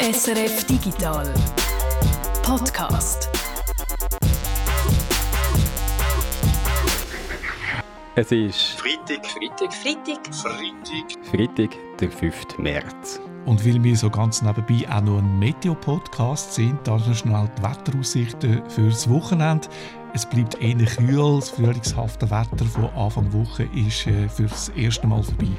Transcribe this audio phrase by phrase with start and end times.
[0.00, 1.32] SRF Digital
[2.42, 3.30] Podcast.
[8.16, 10.34] Es ist Freitag, Freitag, Freitag.
[10.34, 11.26] Freitag.
[11.30, 12.58] Freitag, der 5.
[12.58, 13.20] März.
[13.46, 17.62] Und weil wir so ganz nebenbei auch noch ein Meteo-Podcast sind, da noch schnell die
[17.62, 19.68] Wetteraussichten fürs Wochenende.
[20.12, 25.22] Es bleibt eher kühl, das frühlingshafte Wetter von Anfang Woche ist äh, fürs erste Mal
[25.22, 25.50] vorbei.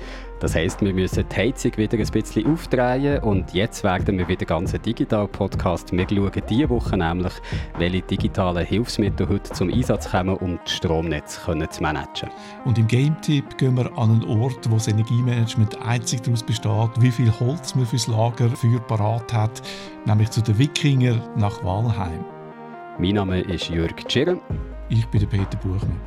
[0.46, 4.46] Das heisst, wir müssen die Heizung wieder ein bisschen aufdrehen und jetzt werden wir wieder
[4.46, 5.92] ganz Digital-Podcast.
[5.92, 7.34] Wir schauen diese Woche nämlich,
[7.80, 12.30] welche digitalen Hilfsmittel heute zum Einsatz kommen, um das Stromnetz können zu managen.
[12.64, 17.10] Und im Game-Tipp gehen wir an einen Ort, wo das Energiemanagement einzig daraus besteht, wie
[17.10, 19.64] viel Holz man fürs Lager für parat hat,
[20.06, 22.24] nämlich zu den Wikinger nach Walheim.
[23.00, 24.40] Mein Name ist Jörg Tschirren.
[24.90, 26.00] Ich bin der Peter Buchmann.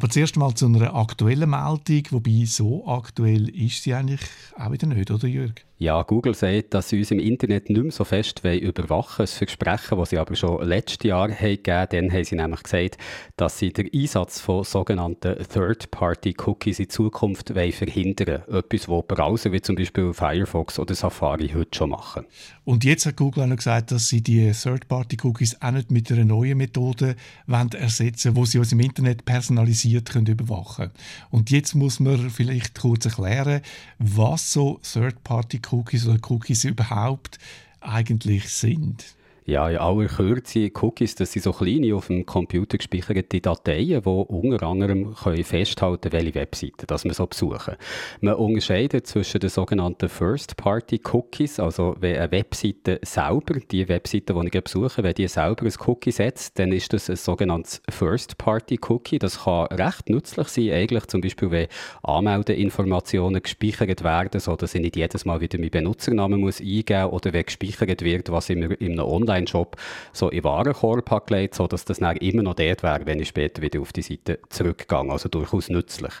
[0.00, 4.22] Aber zuerst mal zu einer aktuellen Meldung, wobei so aktuell ist sie eigentlich
[4.56, 5.52] auch wieder nicht, oder Jörg?
[5.82, 9.04] Ja, Google sagt, dass sie uns im Internet nicht mehr so fest überwachen wollen.
[9.18, 12.98] Ein Versprechen, das sie aber schon letztes Jahr haben gegeben Dann haben sie nämlich gesagt,
[13.38, 18.62] dass sie den Einsatz von sogenannten Third-Party-Cookies in Zukunft verhindern wollen.
[18.62, 22.26] Etwas, was Browser wie zum Beispiel Firefox oder Safari heute schon machen.
[22.64, 26.26] Und jetzt hat Google auch noch gesagt, dass sie die Third-Party-Cookies auch nicht mit einer
[26.26, 27.16] neuen Methode
[27.48, 30.92] ersetzen wollen, die sie uns im Internet personalisiert können überwachen können.
[31.30, 33.62] Und jetzt muss man vielleicht kurz erklären,
[33.98, 37.38] was so Third-Party-Cookies Cookies oder Cookies überhaupt
[37.80, 39.16] eigentlich sind.
[39.50, 44.08] Ja, in aller Kürze, Cookies, das sind so kleine auf dem Computer gespeicherte Dateien, die
[44.08, 47.74] unter anderem können festhalten welche Webseiten das man so besuchen.
[48.20, 54.62] Man unterscheidet zwischen den sogenannten First-Party-Cookies, also wenn eine Webseite selber, die Webseite, die ich
[54.62, 59.18] besuche, wenn die selber ein Cookie setzt, dann ist das ein sogenanntes First-Party-Cookie.
[59.18, 61.66] Das kann recht nützlich sein, eigentlich zum Beispiel, wenn
[62.04, 67.32] Anmeldeinformationen gespeichert werden, sodass ich nicht jedes Mal wieder meinen Benutzernamen muss eingeben muss oder
[67.32, 69.76] wenn gespeichert wird, was in einem Online Online-Shop
[70.12, 73.62] so in Warenkorb hat gelegt, sodass das dann immer noch dort wäre, wenn ich später
[73.62, 75.10] wieder auf die Seite zurückgehe.
[75.10, 76.12] Also durchaus nützlich.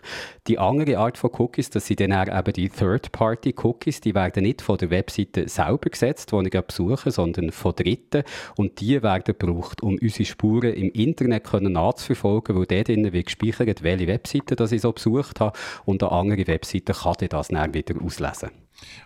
[0.46, 4.78] Die andere Art von Cookies, das sind dann eben die Third-Party-Cookies, die werden nicht von
[4.78, 8.24] der Webseite selber gesetzt, die ich besuche, sondern von Dritten.
[8.56, 13.26] Und die werden gebraucht, um unsere Spuren im Internet können nachzuverfolgen, weil dort drinnen wird
[13.26, 15.58] gespeichert, welche Webseite das ich so besucht habe.
[15.84, 18.50] Und eine andere Webseite kann das dann wieder auslesen.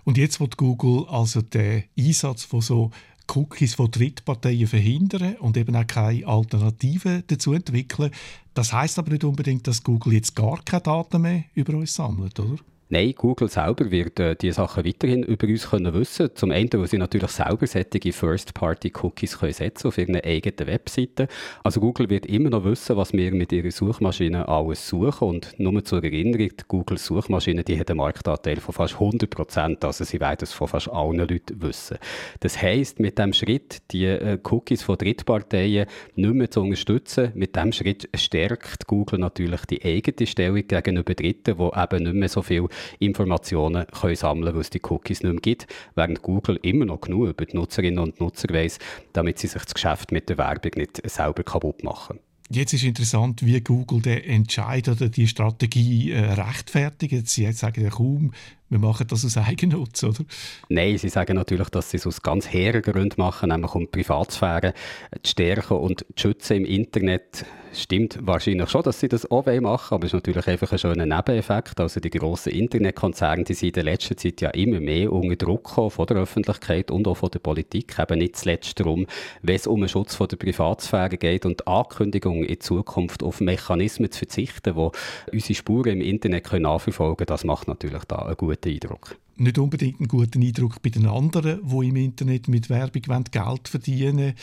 [0.04, 2.90] Und jetzt wird Google also den Einsatz von so
[3.28, 8.10] Cookies von Drittparteien verhindern und eben auch keine Alternativen dazu entwickeln.
[8.54, 12.38] Das heißt aber nicht unbedingt, dass Google jetzt gar keine Daten mehr über uns sammelt,
[12.38, 12.58] oder?
[12.90, 16.30] Nein, Google selber wird äh, diese Sachen weiterhin über uns können wissen.
[16.34, 21.28] Zum einen, weil sie natürlich selber solche First-Party-Cookies setzen auf ihren eigenen Webseiten.
[21.62, 25.28] Also Google wird immer noch wissen, was wir mit ihrer Suchmaschine alles suchen.
[25.28, 29.84] Und nur zur Erinnerung, die Google-Suchmaschine, die hat einen Marktanteil von fast 100 Prozent.
[29.84, 31.96] Also sie werden es von fast allen Leuten wissen.
[32.40, 37.56] Das heisst, mit dem Schritt, die äh, Cookies von Drittparteien nicht mehr zu unterstützen, mit
[37.56, 42.42] dem Schritt stärkt Google natürlich die eigene Stellung gegenüber Dritten, die eben nicht mehr so
[42.42, 42.68] viel
[42.98, 47.00] Informationen können sammeln können, weil es die Cookies nicht mehr gibt, während Google immer noch
[47.00, 48.78] genug über die Nutzerinnen und Nutzer weiss,
[49.12, 52.18] damit sie sich das Geschäft mit der Werbung nicht selber kaputt machen.
[52.50, 57.26] Jetzt ist interessant, wie Google den Entscheid oder die Strategie äh, rechtfertigt.
[57.26, 58.32] Sie sagen ja kaum,
[58.74, 60.24] wir machen das aus Eigennutz, oder?
[60.68, 63.86] Nein, sie sagen natürlich, dass sie es aus ganz hehren Gründen machen, nämlich um die
[63.86, 64.74] Privatsphäre
[65.22, 67.46] zu stärken und zu schützen im Internet.
[67.72, 71.06] Stimmt wahrscheinlich schon, dass sie das auch machen aber es ist natürlich einfach ein schöner
[71.06, 71.80] Nebeneffekt.
[71.80, 75.68] Also die grossen Internetkonzerne, die sind in der letzten Zeit ja immer mehr unter Druck
[75.68, 79.06] gekommen von der Öffentlichkeit und auch von der Politik, eben nicht zuletzt darum,
[79.42, 83.40] wenn es um den Schutz von der Privatsphäre geht und die Ankündigung in Zukunft auf
[83.40, 84.90] Mechanismen zu verzichten, die
[85.32, 90.00] unsere Spuren im Internet nachverfolgen können, das macht natürlich da einen guten Eindruck nicht unbedingt
[90.00, 94.34] einen guten Eindruck bei den anderen, die im Internet mit Werbung Geld verdienen wollen.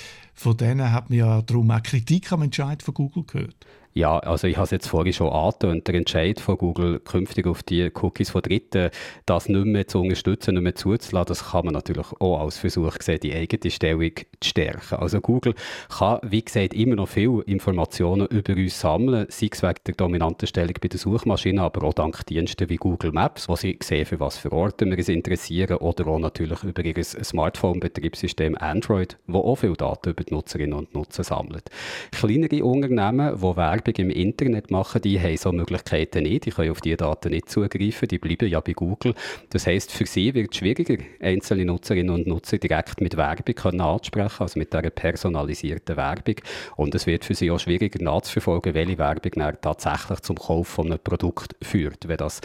[0.42, 3.68] Von denen hat man ja darum auch Kritik am Entscheid von Google gehört.
[3.94, 7.62] Ja, also ich habe es jetzt vorhin schon angetönt, der Entscheid von Google, künftig auf
[7.62, 8.90] die Cookies von Dritten,
[9.26, 12.96] das nicht mehr zu unterstützen, nicht mehr zuzulassen, das kann man natürlich auch als Versuch
[13.02, 14.96] sehen, die eigene Stellung zu stärken.
[14.96, 15.56] Also Google
[15.90, 20.48] kann, wie gesagt, immer noch viele Informationen über uns sammeln, sei es wegen der dominanten
[20.48, 24.22] Stellung bei der Suchmaschine, aber auch dank Diensten wie Google Maps, wo sie sehen, für
[24.22, 29.58] was für Orte wir uns interessieren, oder auch natürlich über ihr Smartphone-Betriebssystem Android, wo auch
[29.58, 31.70] viele Daten über die Nutzerinnen und Nutzer sammelt.
[32.12, 36.46] Kleinere Unternehmen, die Werbung im Internet machen, die haben so Möglichkeiten nicht.
[36.46, 38.08] Die können auf diese Daten nicht zugreifen.
[38.08, 39.14] Die bleiben ja bei Google.
[39.50, 43.82] Das heißt, für sie wird es schwieriger, einzelne Nutzerinnen und Nutzer direkt mit Werbung können
[43.82, 46.36] ansprechen, also mit einer personalisierten Werbung.
[46.78, 51.00] Und es wird für sie auch schwieriger nachzuverfolgen, welche Werbung tatsächlich zum Kauf von einem
[51.00, 52.42] Produkt führt, wenn das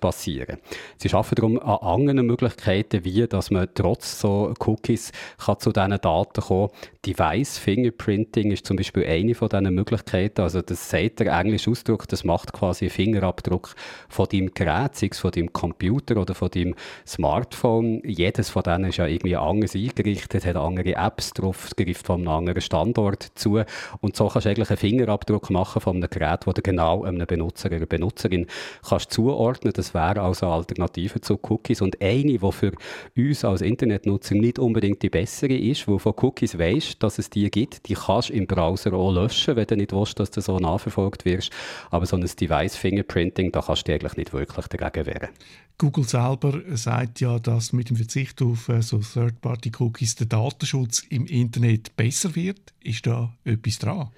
[0.00, 0.58] passieren sollte.
[0.98, 6.00] Sie arbeiten darum an anderen Möglichkeiten, wie dass man trotz so Cookies kann zu diesen
[6.00, 6.70] Daten kommen
[7.14, 10.40] Device Fingerprinting ist zum Beispiel eine von diesen Möglichkeiten.
[10.40, 13.74] Also das sagt der englische Ausdruck, das macht quasi einen Fingerabdruck
[14.08, 16.74] von deinem Gerät, sei es von deinem Computer oder von deinem
[17.06, 18.02] Smartphone.
[18.04, 22.28] Jedes von denen ist ja irgendwie anders eingerichtet, hat andere Apps drauf, greift von einem
[22.28, 23.62] anderen Standort zu.
[24.00, 27.26] Und so kannst du eigentlich einen Fingerabdruck machen von einem Gerät, wo du genau einem
[27.26, 28.46] Benutzer oder Benutzerin
[28.88, 29.72] kannst zuordnen.
[29.72, 31.80] Das wäre also eine Alternative zu Cookies.
[31.80, 32.72] Und eine, die für
[33.16, 37.50] uns als Internetnutzer nicht unbedingt die bessere ist, wo von Cookies weisst, dass es die
[37.50, 37.88] gibt.
[37.88, 41.24] Die kannst du im Browser auch löschen, wenn du nicht willst, dass du so nachverfolgt
[41.24, 41.50] wirst.
[41.90, 45.28] Aber so ein Device-Fingerprinting, da kannst du eigentlich nicht wirklich dagegen wehren.
[45.76, 51.26] Google selber sagt ja, dass mit dem Verzicht auf äh, so Third-Party-Cookies der Datenschutz im
[51.26, 52.72] Internet besser wird.
[52.80, 54.10] Ist da etwas dran?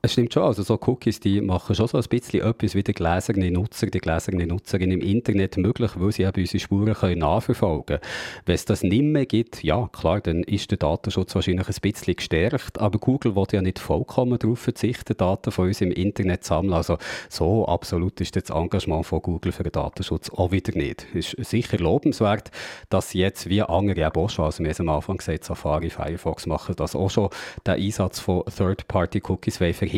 [0.00, 2.94] Es stimmt schon, also so Cookies, die machen schon so ein bisschen etwas wie der
[2.94, 7.98] gläserne Nutzer, die gläserne Nutzerin im Internet möglich, weil sie eben unsere Spuren können nachverfolgen
[7.98, 8.00] können.
[8.46, 12.14] Wenn es das nicht mehr gibt, ja klar, dann ist der Datenschutz wahrscheinlich ein bisschen
[12.14, 16.50] gestärkt, aber Google will ja nicht vollkommen darauf verzichten, Daten von uns im Internet zu
[16.50, 16.74] sammeln.
[16.74, 16.96] Also
[17.28, 21.06] so absolut ist das Engagement von Google für den Datenschutz auch wieder nicht.
[21.12, 22.52] Es ist sicher lobenswert,
[22.88, 25.90] dass sie jetzt wie andere eben auch schon, also wir haben am Anfang gesagt, Safari,
[25.90, 27.30] Firefox machen das auch schon,
[27.66, 29.88] den Einsatz von Third-Party-Cookies verhindern.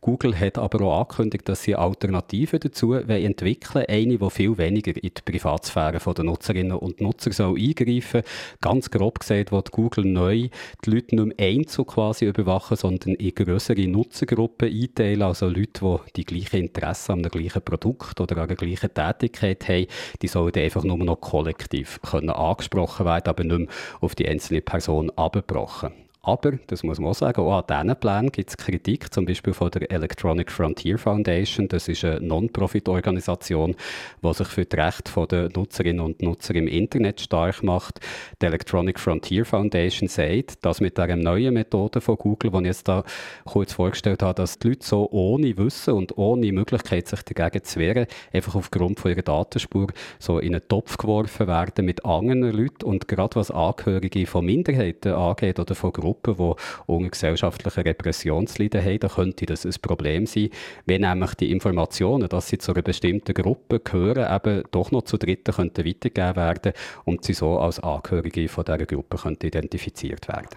[0.00, 5.10] Google hat aber auch angekündigt, dass sie Alternativen dazu entwickeln Eine, die viel weniger in
[5.16, 8.22] die Privatsphäre der Nutzerinnen und Nutzer soll eingreifen
[8.60, 10.48] Ganz grob gesagt, wird Google neu
[10.84, 15.22] die Leute nicht mehr einzeln quasi überwachen, sondern in größere Nutzergruppen einteilen.
[15.22, 19.68] Also Leute, die die gleichen Interessen an einem gleichen Produkt oder an der gleichen Tätigkeit
[19.68, 19.86] haben,
[20.22, 23.68] die sollen einfach nur noch kollektiv können angesprochen werden, aber nicht mehr
[24.00, 26.05] auf die einzelne Person abgebrochen.
[26.26, 29.54] Aber, das muss man auch sagen, auch an diesen Plänen gibt es Kritik, zum Beispiel
[29.54, 31.68] von der Electronic Frontier Foundation.
[31.68, 33.76] Das ist eine Non-Profit-Organisation,
[34.24, 38.00] die sich für die Rechte der Nutzerinnen und Nutzer im Internet stark macht.
[38.42, 42.88] Die Electronic Frontier Foundation sagt, dass mit dieser neuen Methode von Google, die ich jetzt
[42.88, 43.04] da
[43.44, 47.78] kurz vorgestellt habe, dass die Leute so ohne Wissen und ohne Möglichkeit, sich dagegen zu
[47.78, 49.86] wehren, einfach aufgrund von ihrer Datenspur
[50.18, 55.12] so in einen Topf geworfen werden mit anderen Leuten und gerade was Angehörige von Minderheiten
[55.12, 60.26] angeht oder von Gruppen, Gruppen, die unter gesellschaftlichen Repressionsleiden haben, dann könnte das ein Problem
[60.26, 60.50] sein,
[60.86, 65.16] wenn nämlich die Informationen, dass sie zu einer bestimmten Gruppe gehören, eben doch noch zu
[65.16, 66.72] Dritten könnten weitergegeben werden
[67.04, 70.48] und sie so als Angehörige von dieser Gruppe könnten identifiziert werden.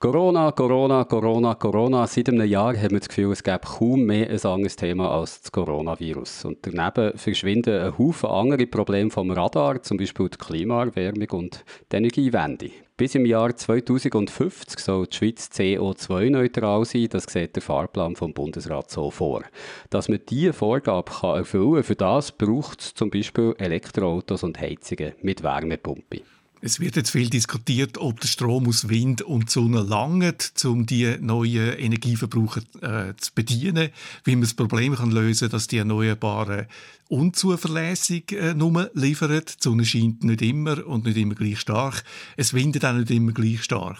[0.00, 2.06] Corona, Corona, Corona, Corona.
[2.06, 5.40] Seit einem Jahr haben wir das Gefühl, es gäbe kaum mehr ein anderes Thema als
[5.40, 6.44] das Coronavirus.
[6.44, 11.96] Und daneben verschwinden ein Haufen andere Probleme vom Radar, zum Beispiel die Klimaerwärmung und die
[11.96, 12.70] Energiewende.
[12.96, 17.08] Bis im Jahr 2050 soll die Schweiz CO2-neutral sein.
[17.10, 19.42] Das sieht der Fahrplan vom Bundesrat so vor.
[19.90, 25.14] Dass man diese Vorgabe erfüllen kann, für das braucht es zum Beispiel Elektroautos und Heizungen
[25.22, 26.22] mit Wärmepumpe.
[26.60, 31.16] Es wird jetzt viel diskutiert, ob der Strom aus Wind und Sonne langt, um die
[31.20, 33.90] neuen Energieverbraucher äh, zu bedienen,
[34.24, 36.66] wie man das Problem kann lösen, dass die Erneuerbaren
[37.08, 39.40] unzuverlässig äh, nur liefern.
[39.46, 42.02] Die Sonne scheint nicht immer und nicht immer gleich stark.
[42.36, 43.98] Es windet auch nicht immer gleich stark.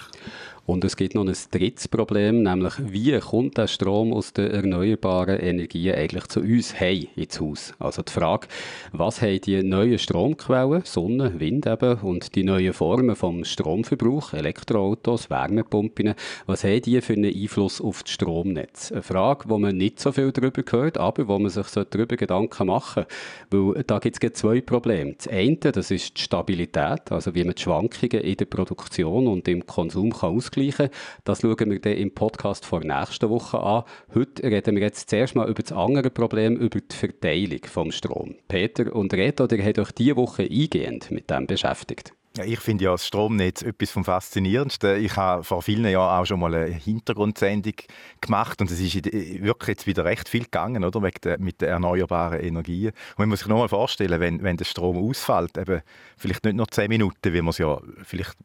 [0.68, 5.40] Und es gibt noch ein drittes Problem, nämlich wie kommt der Strom aus den erneuerbaren
[5.40, 7.72] Energien eigentlich zu uns heim ins Haus?
[7.78, 8.48] Also die Frage,
[8.92, 15.30] was haben die neuen Stromquellen, Sonne, Wind eben, und die neuen Formen vom Stromverbrauch, Elektroautos,
[15.30, 16.12] Wärmepumpen,
[16.44, 18.92] was haben die für einen Einfluss auf das Stromnetz?
[18.92, 22.66] Eine Frage, wo man nicht so viel darüber hört, aber wo man sich darüber Gedanken
[22.66, 23.06] machen
[23.50, 23.74] sollte.
[23.74, 25.14] Weil da gibt es zwei Probleme.
[25.14, 29.48] Das eine, das ist die Stabilität, also wie man die Schwankungen in der Produktion und
[29.48, 30.88] im Konsum kann ausgleichen ausgleichen.
[31.24, 33.84] Das schauen wir dann im Podcast vor nächster Woche an.
[34.14, 38.36] Heute reden wir jetzt zuerst mal über das andere Problem, über die Verteilung vom Strom.
[38.48, 42.12] Peter und Reto, ihr habt euch diese Woche eingehend mit dem beschäftigt.
[42.44, 45.02] Ich finde ja das Stromnetz etwas vom Faszinierendsten.
[45.02, 47.72] Ich habe vor vielen Jahren auch schon mal eine Hintergrundsendung
[48.20, 52.88] gemacht und es ist wirklich jetzt wieder recht viel gegangen, oder, mit den erneuerbaren Energien.
[52.90, 55.80] Und man muss sich nochmal vorstellen, wenn, wenn der Strom ausfällt, eben
[56.16, 58.36] vielleicht nicht nur zehn Minuten, wie wir es ja vielleicht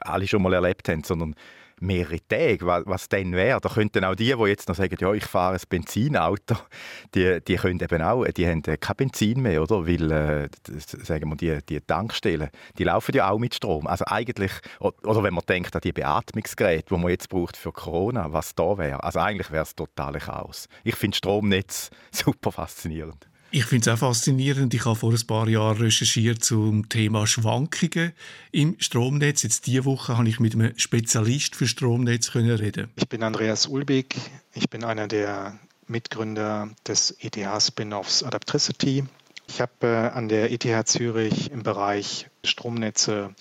[0.00, 1.34] alle schon mal erlebt haben, sondern
[1.82, 3.60] mehrere Tage, was, was dann wäre.
[3.60, 6.56] Da könnten auch die, die jetzt noch sagen, ja, ich fahre ein Benzinauto,
[7.14, 9.86] die, die können eben auch, die haben kein Benzin mehr, oder?
[9.86, 10.48] Weil, äh,
[10.84, 13.86] sagen wir, die, die Tankstellen, die laufen ja auch mit Strom.
[13.86, 18.32] Also eigentlich, oder wenn man denkt an die Beatmungsgeräte, die man jetzt braucht für Corona,
[18.32, 19.02] was da wäre.
[19.02, 20.68] Also eigentlich wäre es total Chaos.
[20.84, 23.31] Ich finde Stromnetz super faszinierend.
[23.54, 24.72] Ich finde es auch faszinierend.
[24.72, 28.12] Ich habe vor ein paar Jahren recherchiert zum Thema Schwankungen
[28.50, 29.42] im Stromnetz.
[29.42, 32.88] Jetzt diese Woche habe ich mit einem Spezialist für Stromnetz können reden.
[32.96, 34.16] Ich bin Andreas Ulbig.
[34.54, 39.04] Ich bin einer der Mitgründer des ETH-Spin-offs Adaptricity.
[39.46, 43.34] Ich habe äh, an der ETH Zürich im Bereich Stromnetze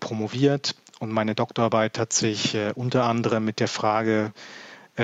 [0.00, 4.34] promoviert und meine Doktorarbeit hat sich äh, unter anderem mit der Frage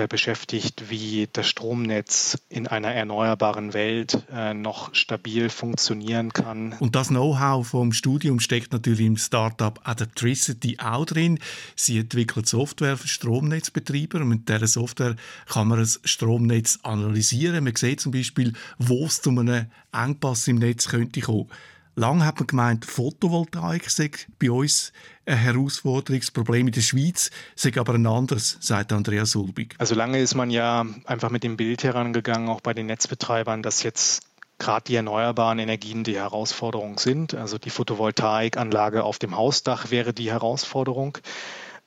[0.08, 6.74] beschäftigt, wie das Stromnetz in einer erneuerbaren Welt äh, noch stabil funktionieren kann.
[6.80, 11.38] Und das Know-how vom Studium steckt natürlich im Startup Adaptricity auch drin.
[11.76, 17.64] Sie entwickelt Software für Stromnetzbetreiber und mit dieser Software kann man das Stromnetz analysieren.
[17.64, 21.48] Man sieht zum Beispiel, wo es zu einem Engpass im Netz könnte kommen.
[21.94, 24.92] Lang hat man gemeint, Photovoltaik sei bei uns
[25.26, 29.74] ein Herausforderungsproblem in der Schweiz, sei aber ein anderes, sagt Andreas Ulbig.
[29.78, 33.82] Also lange ist man ja einfach mit dem Bild herangegangen, auch bei den Netzbetreibern, dass
[33.82, 34.22] jetzt
[34.58, 37.34] gerade die erneuerbaren Energien die Herausforderung sind.
[37.34, 41.18] Also die Photovoltaikanlage auf dem Hausdach wäre die Herausforderung.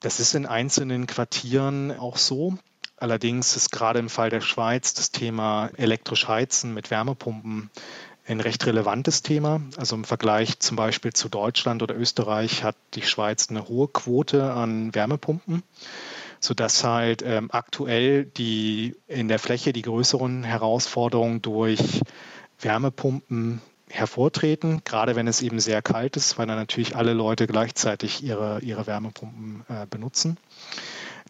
[0.01, 2.57] Das ist in einzelnen Quartieren auch so.
[2.97, 7.69] Allerdings ist gerade im Fall der Schweiz das Thema elektrisch heizen mit Wärmepumpen
[8.27, 9.61] ein recht relevantes Thema.
[9.77, 14.51] Also im Vergleich zum Beispiel zu Deutschland oder Österreich hat die Schweiz eine hohe Quote
[14.51, 15.63] an Wärmepumpen,
[16.39, 22.01] sodass halt ähm, aktuell die in der Fläche die größeren Herausforderungen durch
[22.59, 28.23] Wärmepumpen hervortreten, gerade wenn es eben sehr kalt ist, weil dann natürlich alle Leute gleichzeitig
[28.23, 30.37] ihre, ihre Wärmepumpen äh, benutzen.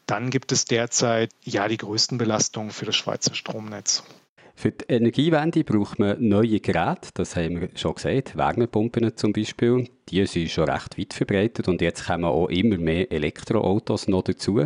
[0.05, 4.03] Dann gibt es derzeit ja die größten Belastungen für das Schweizer Stromnetz.
[4.57, 9.89] Für die Energiewende braucht man neue Geräte, das haben wir schon gesagt, Wärmepumpen zum Beispiel.
[10.07, 14.65] Die sind schon recht weit verbreitet und jetzt kommen auch immer mehr Elektroautos noch dazu.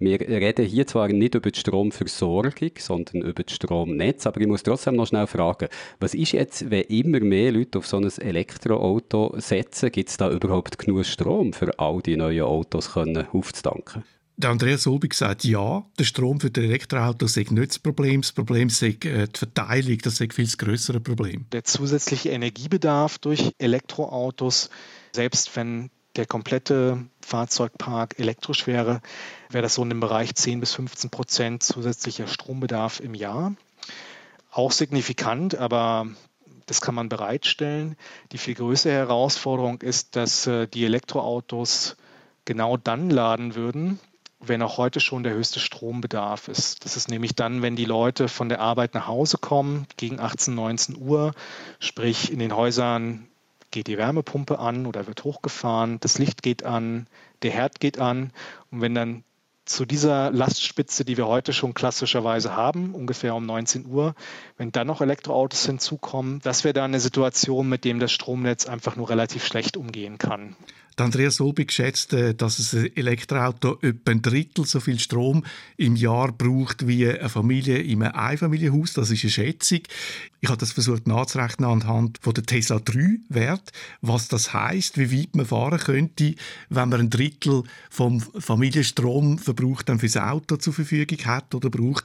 [0.00, 4.64] Wir reden hier zwar nicht über die Stromversorgung, sondern über das Stromnetz, aber ich muss
[4.64, 5.68] trotzdem noch schnell fragen,
[6.00, 10.30] was ist jetzt, wenn immer mehr Leute auf so ein Elektroauto setzen, gibt es da
[10.30, 14.02] überhaupt genug Strom für all die neuen Autos können aufzutanken?
[14.40, 18.20] Der Andreas Obig sagt, ja, der Strom für die Elektroautos sei nicht das Problem.
[18.20, 21.46] Das Problem sei äh, die Verteilung, das sei viel das größere Problem.
[21.50, 24.70] Der zusätzliche Energiebedarf durch Elektroautos,
[25.10, 29.00] selbst wenn der komplette Fahrzeugpark elektrisch wäre,
[29.50, 33.56] wäre das so in dem Bereich 10 bis 15 Prozent zusätzlicher Strombedarf im Jahr.
[34.52, 36.06] Auch signifikant, aber
[36.66, 37.96] das kann man bereitstellen.
[38.30, 41.96] Die viel größere Herausforderung ist, dass äh, die Elektroautos
[42.44, 43.98] genau dann laden würden,
[44.40, 46.84] wenn auch heute schon der höchste Strombedarf ist.
[46.84, 50.54] Das ist nämlich dann, wenn die Leute von der Arbeit nach Hause kommen, gegen 18,
[50.54, 51.34] 19 Uhr,
[51.80, 53.26] sprich in den Häusern
[53.70, 57.06] geht die Wärmepumpe an oder wird hochgefahren, das Licht geht an,
[57.42, 58.32] der Herd geht an
[58.70, 59.24] und wenn dann
[59.68, 64.14] zu dieser Lastspitze, die wir heute schon klassischerweise haben, ungefähr um 19 Uhr,
[64.56, 68.96] wenn dann noch Elektroautos hinzukommen, das wäre dann eine Situation, mit dem das Stromnetz einfach
[68.96, 70.56] nur relativ schlecht umgehen kann.
[71.00, 75.44] Andreas Solbig schätzt, äh, dass ein Elektroauto etwa ein Drittel so viel Strom
[75.76, 78.94] im Jahr braucht wie eine Familie in einem Einfamilienhaus.
[78.94, 79.80] Das ist eine Schätzung.
[80.40, 85.34] Ich habe das versucht nachzurechnen anhand der Tesla 3 Wert, was das heißt, wie weit
[85.34, 86.34] man fahren könnte,
[86.68, 92.04] wenn man ein Drittel vom Familienstromverbrauch dann fürs Auto zur Verfügung hat oder braucht.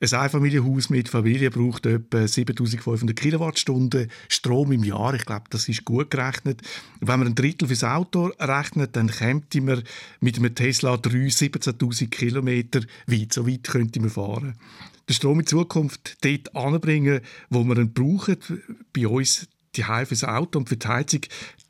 [0.00, 5.14] Ein Einfamilienhaus mit Familie braucht etwa 7500 Kilowattstunden Strom im Jahr.
[5.14, 6.62] Ich glaube, das ist gut gerechnet.
[7.00, 9.82] Wenn man ein Drittel fürs Auto rechnet, dann käme man
[10.20, 13.32] mit einem Tesla 3 17.000 Kilometer weit.
[13.32, 14.54] So weit könnte man fahren.
[15.08, 17.20] Den Strom in Zukunft dort anbringen,
[17.50, 18.36] wo wir ihn brauchen,
[18.92, 21.20] bei uns die fürs Auto und für die Heizung,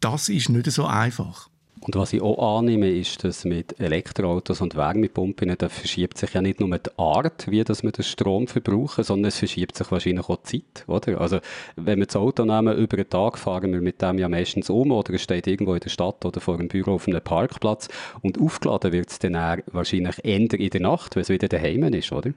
[0.00, 1.49] das ist nicht so einfach.
[1.84, 6.40] Und was ich auch annehme, ist, dass mit Elektroautos und Wärmepumpen, da verschiebt sich ja
[6.40, 10.28] nicht nur die Art, wie dass wir den Strom verbrauchen, sondern es verschiebt sich wahrscheinlich
[10.28, 11.20] auch die Zeit, oder?
[11.20, 11.40] Also,
[11.74, 14.92] wenn wir das Auto nehmen, über den Tag fahren wir mit dem ja meistens um,
[14.92, 17.88] oder es steht irgendwo in der Stadt oder vor einem Büro auf einem Parkplatz
[18.20, 19.34] und aufgeladen wird es dann
[19.72, 22.32] wahrscheinlich eher in der Nacht, wenn es wieder daheim ist, oder?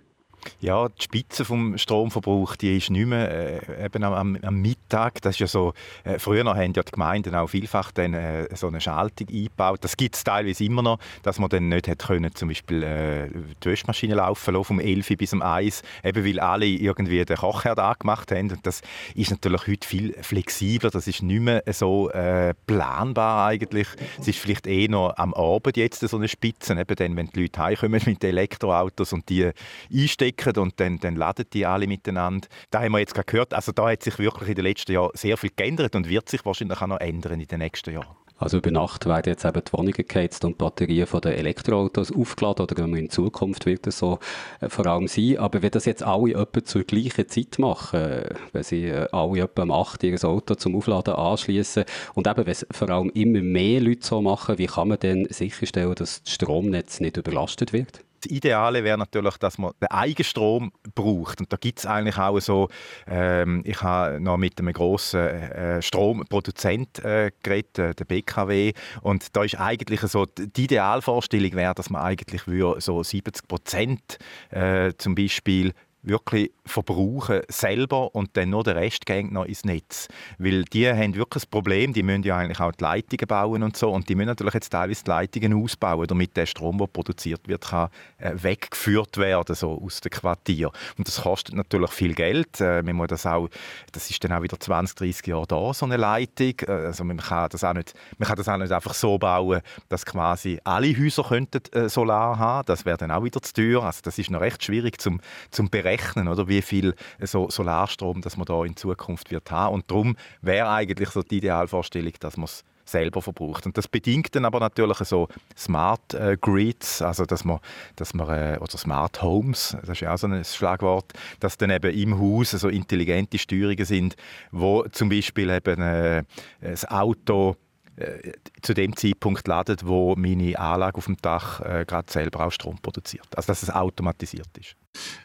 [0.60, 3.30] Ja, die Spitze vom Stromverbrauch, die ist nicht mehr
[3.70, 5.22] äh, eben am, am, Mittag.
[5.22, 5.74] Das ist ja so,
[6.04, 9.80] äh, früher haben ja die Gemeinden auch vielfach dann, äh, so eine Schaltung eingebaut.
[9.84, 13.30] Das gibt es teilweise immer noch, dass man dann nicht hat können, zum Beispiel äh,
[13.64, 17.80] die Wäschmaschine laufen lassen, vom 11 bis um 1, eben weil alle irgendwie den Kochherd
[17.80, 18.52] angemacht haben.
[18.52, 18.82] Und das
[19.14, 20.90] ist natürlich heute viel flexibler.
[20.90, 23.88] Das ist nicht mehr so äh, planbar eigentlich.
[24.20, 27.42] Es ist vielleicht eh noch am Abend jetzt so eine Spitze, eben dann, wenn die
[27.42, 29.52] Leute heimkommen mit den Elektroautos und die
[29.94, 32.48] einstecken und dann, dann laden die alle miteinander.
[32.72, 35.38] Da haben wir jetzt gehört, also da hat sich wirklich in den letzten Jahren sehr
[35.38, 38.16] viel geändert und wird sich wahrscheinlich auch noch ändern in den nächsten Jahren.
[38.38, 42.12] Also über Nacht werden jetzt eben die Wohnungen geheizt und die Batterien von den Elektroautos
[42.12, 44.20] aufgeladen oder in Zukunft wird das so
[44.60, 45.38] äh, vor allem sein.
[45.38, 49.40] Aber wenn das jetzt alle etwa zur gleichen Zeit machen, äh, wenn sie äh, alle
[49.40, 53.42] etwa um 8 ihr Auto zum Aufladen anschließen und eben wenn es vor allem immer
[53.42, 58.02] mehr Leute so machen, wie kann man denn sicherstellen, dass das Stromnetz nicht überlastet wird?
[58.26, 61.42] Das Ideale wäre natürlich, dass man den Eigenstrom braucht.
[61.42, 62.70] Und da gibt es eigentlich auch so,
[63.08, 69.36] ähm, ich habe noch mit einem grossen äh, Stromproduzent äh, geredet, äh, der BKW, und
[69.36, 72.42] da ist eigentlich so, die Idealvorstellung wäre, dass man eigentlich
[72.80, 74.18] so 70 Prozent
[74.50, 75.74] äh, zum Beispiel
[76.06, 80.08] wirklich verbrauchen selber und dann nur der Rest geht noch ins Netz.
[80.38, 83.76] Weil die haben wirklich das Problem, die müssen ja eigentlich auch die Leitungen bauen und
[83.76, 87.48] so und die müssen natürlich jetzt teilweise die Leitungen ausbauen, damit der Strom, der produziert
[87.48, 90.72] wird, kann äh, weggeführt werden so aus dem Quartier.
[90.98, 92.62] Und das kostet natürlich viel Geld.
[92.62, 93.50] Äh, man muss das, auch,
[93.92, 96.54] das ist dann auch wieder 20, 30 Jahre da, so eine Leitung.
[96.68, 99.62] Äh, also man kann das auch nicht, man kann das auch nicht einfach so bauen,
[99.90, 102.66] dass quasi alle Häuser könnten Solar haben.
[102.66, 103.84] Das wäre dann auch wieder zu teuer.
[103.84, 105.20] Also das ist noch recht schwierig zum,
[105.52, 109.76] zum berechnen berechnen, oder wie viel so Solarstrom dass man da in Zukunft wird haben.
[109.76, 113.66] Und darum wäre eigentlich so die Idealvorstellung, dass man es selber verbraucht.
[113.66, 117.60] Und das bedingt dann aber natürlich so Smart äh, Grids, also dass man,
[117.96, 121.72] dass man äh, oder Smart Homes, das ist ja auch so ein Schlagwort, dass dann
[121.72, 124.16] eben im Haus so intelligente Steuerungen sind,
[124.52, 126.24] wo zum Beispiel eben äh,
[126.62, 127.56] das Auto
[127.98, 132.52] äh, zu dem Zeitpunkt ladet, wo meine Anlage auf dem Dach äh, gerade selber auch
[132.52, 133.28] Strom produziert.
[133.36, 134.76] Also dass es automatisiert ist.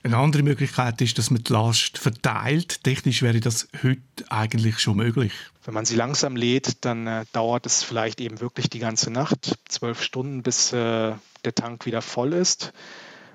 [0.02, 2.82] Eine andere Möglichkeit ist, dass man die Last verteilt.
[2.84, 5.32] Technisch wäre das heute eigentlich schon möglich.
[5.64, 9.58] Wenn man sie langsam lädt, dann äh, dauert es vielleicht eben wirklich die ganze Nacht,
[9.68, 11.12] zwölf Stunden, bis äh,
[11.44, 12.72] der Tank wieder voll ist,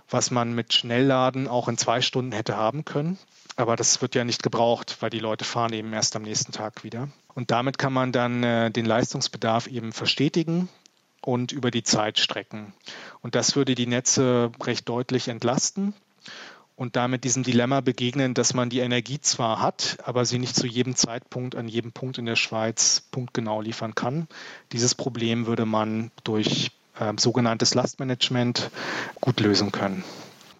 [0.10, 3.18] was man mit Schnellladen auch in zwei Stunden hätte haben können.
[3.56, 6.84] Aber das wird ja nicht gebraucht, weil die Leute fahren eben erst am nächsten Tag
[6.84, 7.08] wieder.
[7.34, 10.68] Und damit kann man dann äh, den Leistungsbedarf eben verstetigen
[11.22, 12.74] und über die Zeit strecken.
[13.22, 15.94] Und das würde die Netze recht deutlich entlasten
[16.76, 20.68] und damit diesem Dilemma begegnen, dass man die Energie zwar hat, aber sie nicht zu
[20.68, 24.28] jedem Zeitpunkt an jedem Punkt in der Schweiz punktgenau liefern kann.
[24.74, 28.70] Dieses Problem würde man durch äh, sogenanntes Lastmanagement
[29.22, 30.04] gut lösen können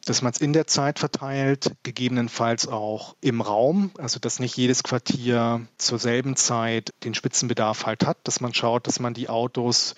[0.06, 4.84] dass man es in der Zeit verteilt, gegebenenfalls auch im Raum, also dass nicht jedes
[4.84, 9.96] Quartier zur selben Zeit den Spitzenbedarf halt hat, dass man schaut, dass man die Autos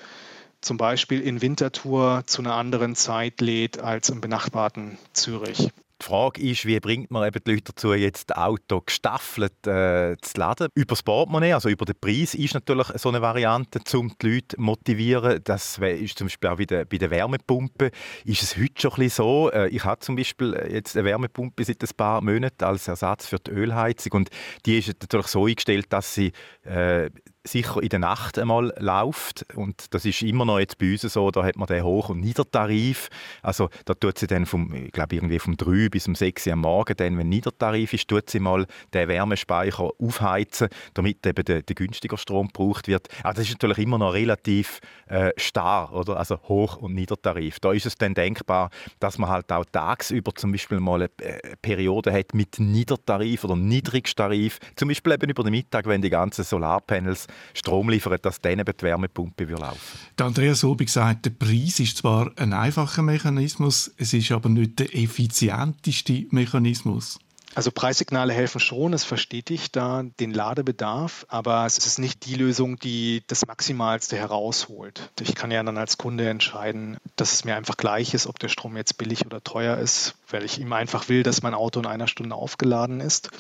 [0.62, 5.70] zum Beispiel in Winterthur zu einer anderen Zeit lädt als im benachbarten Zürich.
[5.99, 10.15] Die Frage ist, wie bringt man eben die Leute dazu, jetzt das Auto gestaffelt äh,
[10.21, 10.69] zu laden?
[10.75, 14.47] Über das Portemonnaie, also über den Preis, ist natürlich so eine Variante, um die Leute
[14.49, 15.41] zu motivieren.
[15.43, 17.91] Das ist zum Beispiel auch bei der, bei der Wärmepumpe.
[18.25, 19.51] Ist es heute schon ein bisschen so?
[19.51, 23.39] Äh, ich habe zum Beispiel jetzt eine Wärmepumpe seit ein paar Monaten als Ersatz für
[23.39, 24.29] die Ölheizung und
[24.65, 26.31] die ist natürlich so eingestellt, dass sie
[26.63, 27.10] äh,
[27.47, 31.31] sicher in der Nacht einmal läuft und das ist immer noch jetzt bei uns so,
[31.31, 33.10] da hat man den Hoch- und Niedertarif,
[33.41, 36.53] also da tut sie dann vom, ich glaube irgendwie vom 3 bis um 6 Uhr
[36.53, 41.62] am Morgen, dann, wenn Niedertarif ist, tut sie mal den Wärmespeicher aufheizen, damit eben der,
[41.62, 43.07] der günstiger Strom gebraucht wird.
[43.23, 46.17] Aber das ist natürlich immer noch relativ äh, starr, oder?
[46.17, 47.60] also Hoch- und Niedertarif.
[47.60, 51.55] Da ist es dann denkbar, dass man halt auch tagsüber zum Beispiel mal eine äh,
[51.62, 56.43] Periode hat mit Niedertarif oder Niedrigtarif, zum Beispiel eben über den Mittag, wenn die ganzen
[56.43, 59.80] Solarpanels Strom liefern, dass dann eben die Wärmepumpe laufen
[60.17, 60.23] würde.
[60.26, 64.95] Andreas Obig sagt, der Preis ist zwar ein einfacher Mechanismus, es ist aber nicht der
[64.95, 67.19] effizienteste Mechanismus.
[67.58, 72.78] Also Preissignale helfen schon, es verstetigt da den Ladebedarf, aber es ist nicht die Lösung,
[72.78, 75.10] die das Maximalste herausholt.
[75.19, 78.50] Ich kann ja dann als Kunde entscheiden, dass es mir einfach gleich ist, ob der
[78.50, 81.88] Strom jetzt billig oder teuer ist, weil ich ihm einfach will, dass mein Auto in
[81.88, 83.32] einer Stunde aufgeladen ist.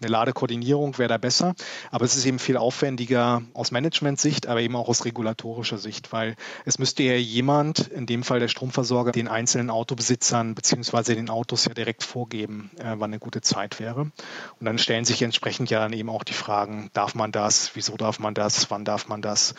[0.00, 1.54] Eine Ladekoordinierung wäre da besser,
[1.90, 6.36] aber es ist eben viel aufwendiger aus Management-Sicht, aber eben auch aus regulatorischer Sicht, weil
[6.64, 11.14] es müsste ja jemand, in dem Fall der Stromversorger, den einzelnen Autobesitzern bzw.
[11.14, 14.00] den Autos ja direkt vorgeben, äh, wann eine gute Zeit wäre.
[14.00, 17.96] Und dann stellen sich entsprechend ja dann eben auch die Fragen, darf man das, wieso
[17.96, 19.54] darf man das, wann darf man das?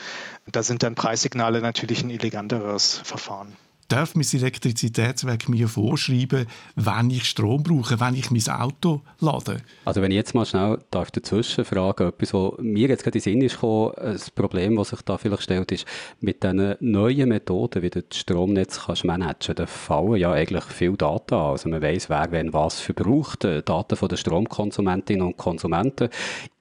[0.47, 3.55] Da sind dann Preissignale natürlich ein eleganteres Verfahren.
[3.91, 9.61] Darf mein Elektrizitätswerk mir vorschreiben, wenn ich Strom brauche, wenn ich mein Auto lade?
[9.83, 13.23] Also wenn ich jetzt mal schnell darf dazwischen fragen, etwas, was mir jetzt gerade in
[13.23, 15.85] den Sinn ist gekommen, das Problem, das sich da vielleicht stellt, ist,
[16.21, 20.95] mit diesen neuen Methoden, wie du das Stromnetz kannst managen, da fallen ja eigentlich viele
[20.95, 21.51] Daten an.
[21.51, 26.09] Also man weiss, wer wenn was verbraucht, äh, Daten von den Stromkonsumentinnen und Konsumenten.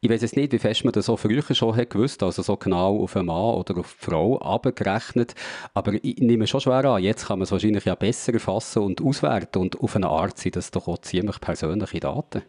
[0.00, 2.56] Ich weiß jetzt nicht, wie fest man das so früher schon hat gewusst, also so
[2.56, 5.34] genau auf einen Mann oder auf die Frau abgerechnet.
[5.74, 9.00] Aber ich nehme schon schwer an, jetzt kann man es wahrscheinlich ja besser erfassen und
[9.00, 12.42] auswerten und auf eine Art sind das doch auch ziemlich persönliche Daten.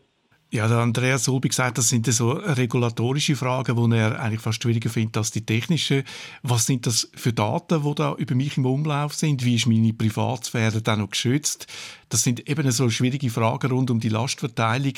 [0.54, 4.90] Ja, der Andreas Solbi gesagt, das sind so regulatorische Fragen, die er eigentlich fast schwieriger
[4.90, 6.04] findet als die technischen.
[6.44, 9.46] Was sind das für Daten, die da über mich im Umlauf sind?
[9.46, 11.68] Wie ist meine Privatsphäre dann noch geschützt?
[12.10, 14.96] Das sind eben so schwierige Fragen rund um die Lastverteilung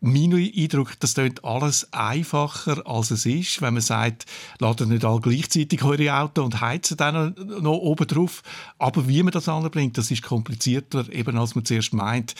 [0.00, 4.26] mein Eindruck, das klingt alles einfacher, als es ist, wenn man sagt,
[4.58, 8.42] laden nicht alle gleichzeitig eure Auto und heizen dann noch oben drauf.
[8.78, 12.34] Aber wie man das anbringt, das ist komplizierter, eben als man zuerst meint.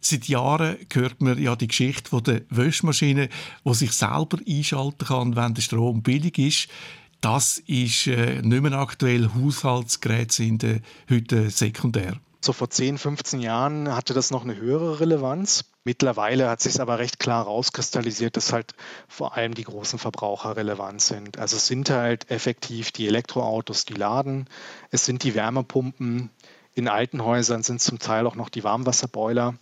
[0.00, 3.28] Seit Jahren hört man ja die Geschichte von der Wäschmaschine,
[3.64, 6.68] die sich selber einschalten kann, wenn der Strom billig ist.
[7.20, 9.30] Das ist äh, nicht mehr aktuell.
[9.32, 12.18] Haushaltsgeräte sind äh, heute sekundär.
[12.40, 15.71] So vor 10, 15 Jahren hatte das noch eine höhere Relevanz.
[15.84, 18.74] Mittlerweile hat sich aber recht klar rauskristallisiert, dass halt
[19.08, 21.38] vor allem die großen Verbraucher relevant sind.
[21.38, 24.48] Also es sind halt effektiv die Elektroautos, die laden,
[24.90, 26.30] es sind die Wärmepumpen,
[26.74, 29.54] in alten Häusern sind zum Teil auch noch die Warmwasserboiler,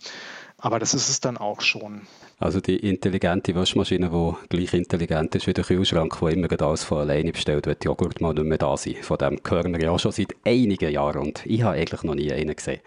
[0.61, 2.01] aber das ist es dann auch schon.
[2.39, 6.99] Also die intelligente Waschmaschine, die gleich intelligent ist wie der Kühlschrank, der immer alles von
[6.99, 8.97] alleine bestellt, die Joghurt mal nicht mehr da sind.
[8.99, 12.31] Von dem hören wir ja schon seit einigen Jahren und ich habe eigentlich noch nie
[12.31, 12.79] einen gesehen.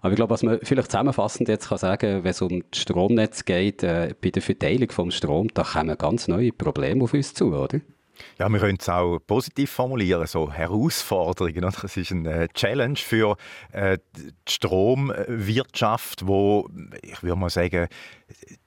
[0.00, 3.44] Aber ich glaube, was man vielleicht zusammenfassend jetzt kann sagen, wenn es um das Stromnetz
[3.44, 7.54] geht, äh, bei der Verteilung vom Strom, da kommen ganz neue Probleme auf uns zu,
[7.54, 7.80] oder?
[8.38, 11.64] Ja, wir können es auch positiv formulieren, so Herausforderungen.
[11.64, 11.84] Oder?
[11.84, 13.36] Es ist eine Challenge für
[13.72, 16.68] äh, die Stromwirtschaft, wo
[17.02, 17.88] ich würde mal sagen,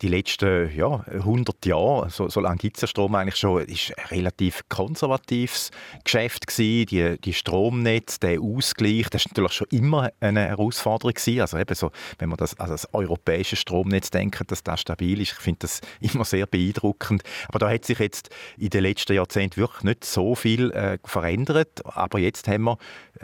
[0.01, 3.93] die letzten ja, 100 Jahre, so, so lange gibt es ja Strom eigentlich schon, ist
[3.97, 5.71] ein relativ konservatives
[6.05, 6.85] Geschäft gewesen.
[6.85, 11.41] Die, die Stromnetz, der Ausgleich, das ist natürlich schon immer eine Herausforderung gewesen.
[11.41, 15.33] Also eben so, wenn man das an das europäische Stromnetz denkt, dass das stabil ist,
[15.33, 17.23] ich finde das immer sehr beeindruckend.
[17.49, 21.85] Aber da hat sich jetzt in den letzten Jahrzehnten wirklich nicht so viel äh, verändert.
[21.85, 22.77] Aber jetzt haben wir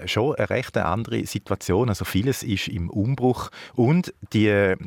[0.05, 1.87] schon eine recht andere Situation.
[1.87, 4.77] Also vieles ist im Umbruch und die, äh,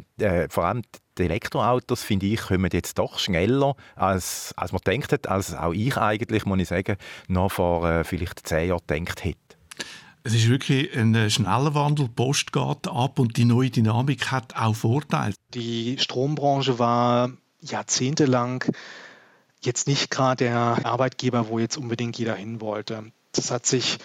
[0.51, 0.83] vor allem
[1.19, 5.73] die Elektroautos, finde ich, kommen jetzt doch schneller, als, als man denkt hat, als auch
[5.73, 6.97] ich eigentlich, muss ich sagen,
[7.29, 9.39] noch vor äh, vielleicht zehn Jahren gedacht hätte.
[10.25, 14.31] Es ist wirklich ein äh, schneller Wandel, die Post geht ab und die neue Dynamik
[14.31, 15.35] hat auch Vorteile.
[15.55, 18.65] Die Strombranche war jahrzehntelang
[19.61, 23.13] jetzt nicht gerade der Arbeitgeber, wo jetzt unbedingt jeder hin wollte.
[23.33, 23.99] Das hat sich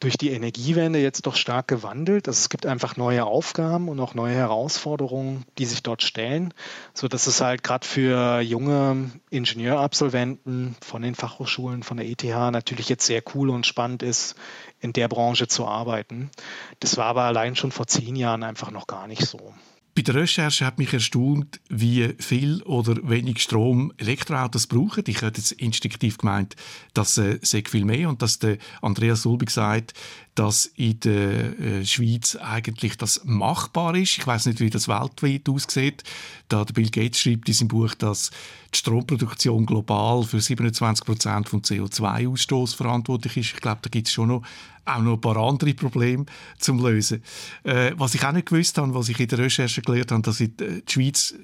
[0.00, 2.28] durch die Energiewende jetzt doch stark gewandelt.
[2.28, 6.54] Also es gibt einfach neue Aufgaben und auch neue Herausforderungen, die sich dort stellen,
[6.94, 12.88] so dass es halt gerade für junge Ingenieurabsolventen von den Fachhochschulen, von der ETH natürlich
[12.88, 14.36] jetzt sehr cool und spannend ist,
[14.80, 16.30] in der Branche zu arbeiten.
[16.78, 19.52] Das war aber allein schon vor zehn Jahren einfach noch gar nicht so.
[19.98, 25.02] Bei der Recherche hat mich erstaunt, wie viel oder wenig Strom Elektroautos brauchen.
[25.08, 26.54] Ich hätte jetzt instinktiv gemeint,
[26.94, 29.94] dass äh, sehr viel mehr und dass der Andreas Sulbig sagt,
[30.38, 34.18] dass in der äh, Schweiz eigentlich das machbar ist.
[34.18, 36.04] Ich weiß nicht, wie das weltweit aussieht.
[36.48, 38.30] Da der Bill Gates schreibt in seinem Buch, dass
[38.72, 43.54] die Stromproduktion global für 27 Prozent vom CO2-Ausstoß verantwortlich ist.
[43.54, 44.42] Ich glaube, da gibt es schon noch
[44.84, 46.24] auch noch ein paar andere Probleme
[46.58, 47.22] zu lösen.
[47.64, 50.40] Äh, was ich auch nicht gewusst habe, was ich in der Recherche gelernt habe, dass
[50.40, 51.34] in die Schweiz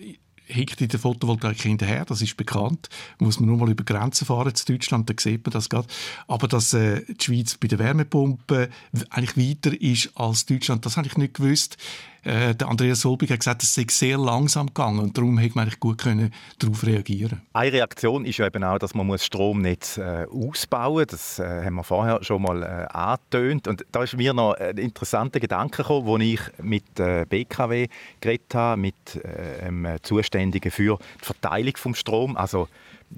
[0.46, 2.88] hinkt in der Photovoltaik hinterher, das ist bekannt.
[3.18, 5.88] Muss man nur mal über Grenzen fahren zu Deutschland, dann sieht man das gerade.
[6.26, 8.68] Aber dass äh, die Schweiz bei der Wärmepumpe
[9.10, 11.76] eigentlich weiter ist als Deutschland, das habe ich nicht gewusst.
[12.24, 15.70] Äh, der Andreas Solbig hat gesagt, es sei sehr langsam gegangen und darum hätte man
[15.78, 20.26] gut können darauf reagieren Eine Reaktion ist ja eben auch, dass man das Stromnetz äh,
[20.30, 21.06] ausbauen muss.
[21.06, 23.68] Das äh, haben wir vorher schon mal äh, angetönt.
[23.68, 27.88] Und da ist mir noch ein interessanter Gedanke gekommen, als ich mit äh, BKW
[28.20, 32.36] geredet habe, mit äh, einem Zuständigen für die Verteilung des Stroms.
[32.36, 32.68] Also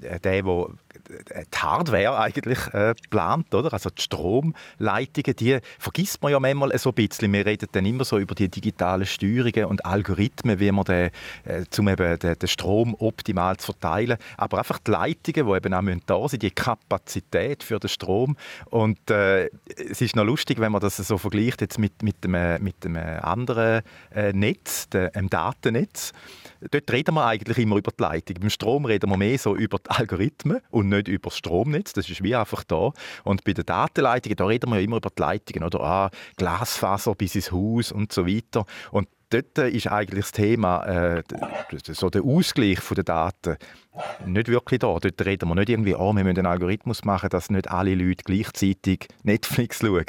[0.01, 0.67] äh, der, der
[1.07, 3.73] die Hardware eigentlich äh, plant, oder?
[3.73, 7.31] Also die Stromleitungen, die vergisst man ja manchmal so ein bisschen.
[7.31, 11.09] Wir reden dann immer so über die digitalen Steuerungen und Algorithmen, wie man den,
[11.45, 14.17] äh, zum eben den, den, Strom optimal zu verteilen.
[14.37, 18.35] Aber einfach die Leitungen, die eben auch da sind, die Kapazität für den Strom.
[18.65, 19.49] Und äh,
[19.89, 22.97] es ist noch lustig, wenn man das so vergleicht jetzt mit, mit, dem, mit dem
[22.97, 23.81] anderen
[24.13, 26.11] äh, Netz, dem Datennetz.
[26.71, 28.37] Dort reden wir eigentlich immer über die Leitung.
[28.39, 32.09] Beim Strom reden wir mehr so über die Algorithmen und nicht über das Stromnetz, das
[32.09, 32.91] ist wie einfach da.
[33.23, 37.15] Und bei den Datenleitungen, da reden wir ja immer über die Leitungen, oder ah, Glasfaser
[37.15, 38.65] bis ins Haus und so weiter.
[38.91, 41.23] Und dort ist eigentlich das Thema, äh,
[41.91, 43.57] so der Ausgleich der Daten,
[44.25, 44.97] nicht wirklich da.
[44.99, 48.23] Dort reden wir nicht irgendwie, oh, wir müssen einen Algorithmus machen, dass nicht alle Leute
[48.23, 50.05] gleichzeitig Netflix schauen.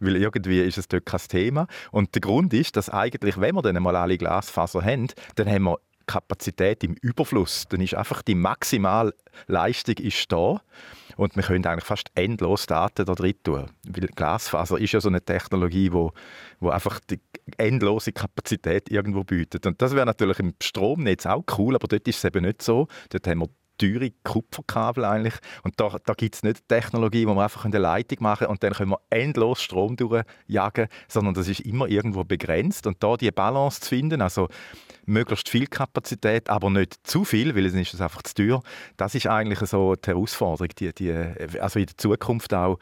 [0.00, 1.66] Weil irgendwie ist es dort kein Thema.
[1.90, 5.64] Und der Grund ist, dass eigentlich, wenn wir dann einmal alle Glasfaser haben, dann haben
[5.64, 7.66] wir Kapazität im Überfluss.
[7.68, 10.60] Dann ist einfach die Maximalleistung ist da.
[11.16, 13.70] Und wir können eigentlich fast endlos Daten da drin tun.
[13.86, 16.12] Weil Glasfaser ist ja so eine Technologie, wo,
[16.60, 17.20] wo einfach die
[17.58, 19.66] endlose Kapazität irgendwo bietet.
[19.66, 22.88] Und das wäre natürlich im Stromnetz auch cool, aber dort ist es eben nicht so.
[23.10, 25.34] Dort haben wir teure Kupferkabel eigentlich.
[25.62, 28.72] Und da, da gibt es nicht Technologie, wo wir einfach eine Leitung machen und dann
[28.72, 32.86] können wir endlos Strom durchjagen, sondern das ist immer irgendwo begrenzt.
[32.86, 34.48] Und da die Balance zu finden, also
[35.06, 38.62] möglichst viel Kapazität, aber nicht zu viel, weil es ist einfach zu teuer,
[38.96, 41.12] das ist eigentlich so die Herausforderung, die, die,
[41.60, 42.78] also in der Zukunft auch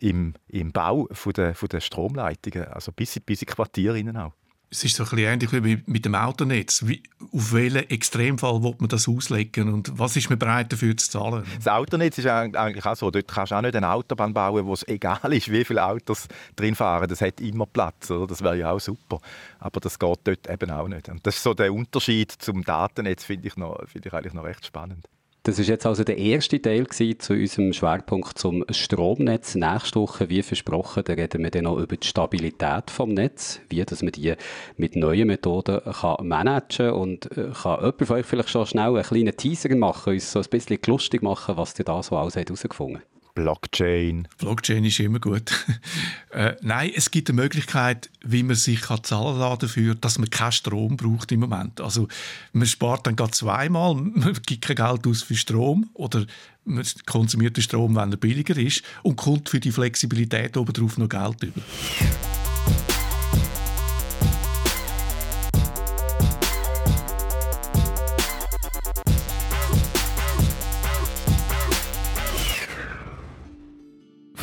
[0.00, 4.32] im, im Bau von der, von der Stromleitungen, also bis, bis in Quartiere auch.
[4.74, 6.84] Es ist so ein bisschen ähnlich wie mit dem Autonetz.
[6.84, 7.00] Wie,
[7.32, 11.44] auf welchen Extremfall will man das auslegen und was ist man bereit dafür zu zahlen?
[11.58, 13.08] Das Autonetz ist eigentlich auch so.
[13.12, 16.26] Dort kannst du auch nicht eine Autobahn bauen, wo es egal ist, wie viele Autos
[16.56, 17.08] drin fahren.
[17.08, 18.10] Das hat immer Platz.
[18.10, 18.26] Oder?
[18.26, 19.20] Das wäre ja auch super.
[19.60, 21.08] Aber das geht dort eben auch nicht.
[21.08, 24.66] Und das ist so der Unterschied zum Datennetz, finde ich, find ich eigentlich noch recht
[24.66, 25.06] spannend.
[25.46, 29.54] Das ist jetzt also der erste Teil zu unserem Schwerpunkt zum Stromnetz.
[29.54, 33.84] Nächste Woche, wie versprochen, da reden wir dann noch über die Stabilität vom Netz, wie
[33.84, 34.32] dass man die
[34.78, 39.02] mit neuen Methoden kann managen und äh, kann jemand von euch vielleicht schon schnell einen
[39.02, 43.00] kleinen Teaser machen, uns so ein bisschen lustig machen, was ihr da so alles herausgefunden
[43.00, 43.13] habt.
[43.34, 44.28] Blockchain.
[44.38, 45.52] Blockchain ist immer gut.
[46.30, 50.30] äh, nein, es gibt eine Möglichkeit, wie man sich kann zahlen lassen dafür, dass man
[50.30, 51.80] keinen Strom braucht im Moment.
[51.80, 52.08] Also
[52.52, 56.26] man spart dann gerade zweimal, man gibt kein Geld aus für Strom oder
[56.64, 61.08] man konsumiert den Strom, wenn er billiger ist und kommt für die Flexibilität obendrauf noch
[61.08, 61.60] Geld über.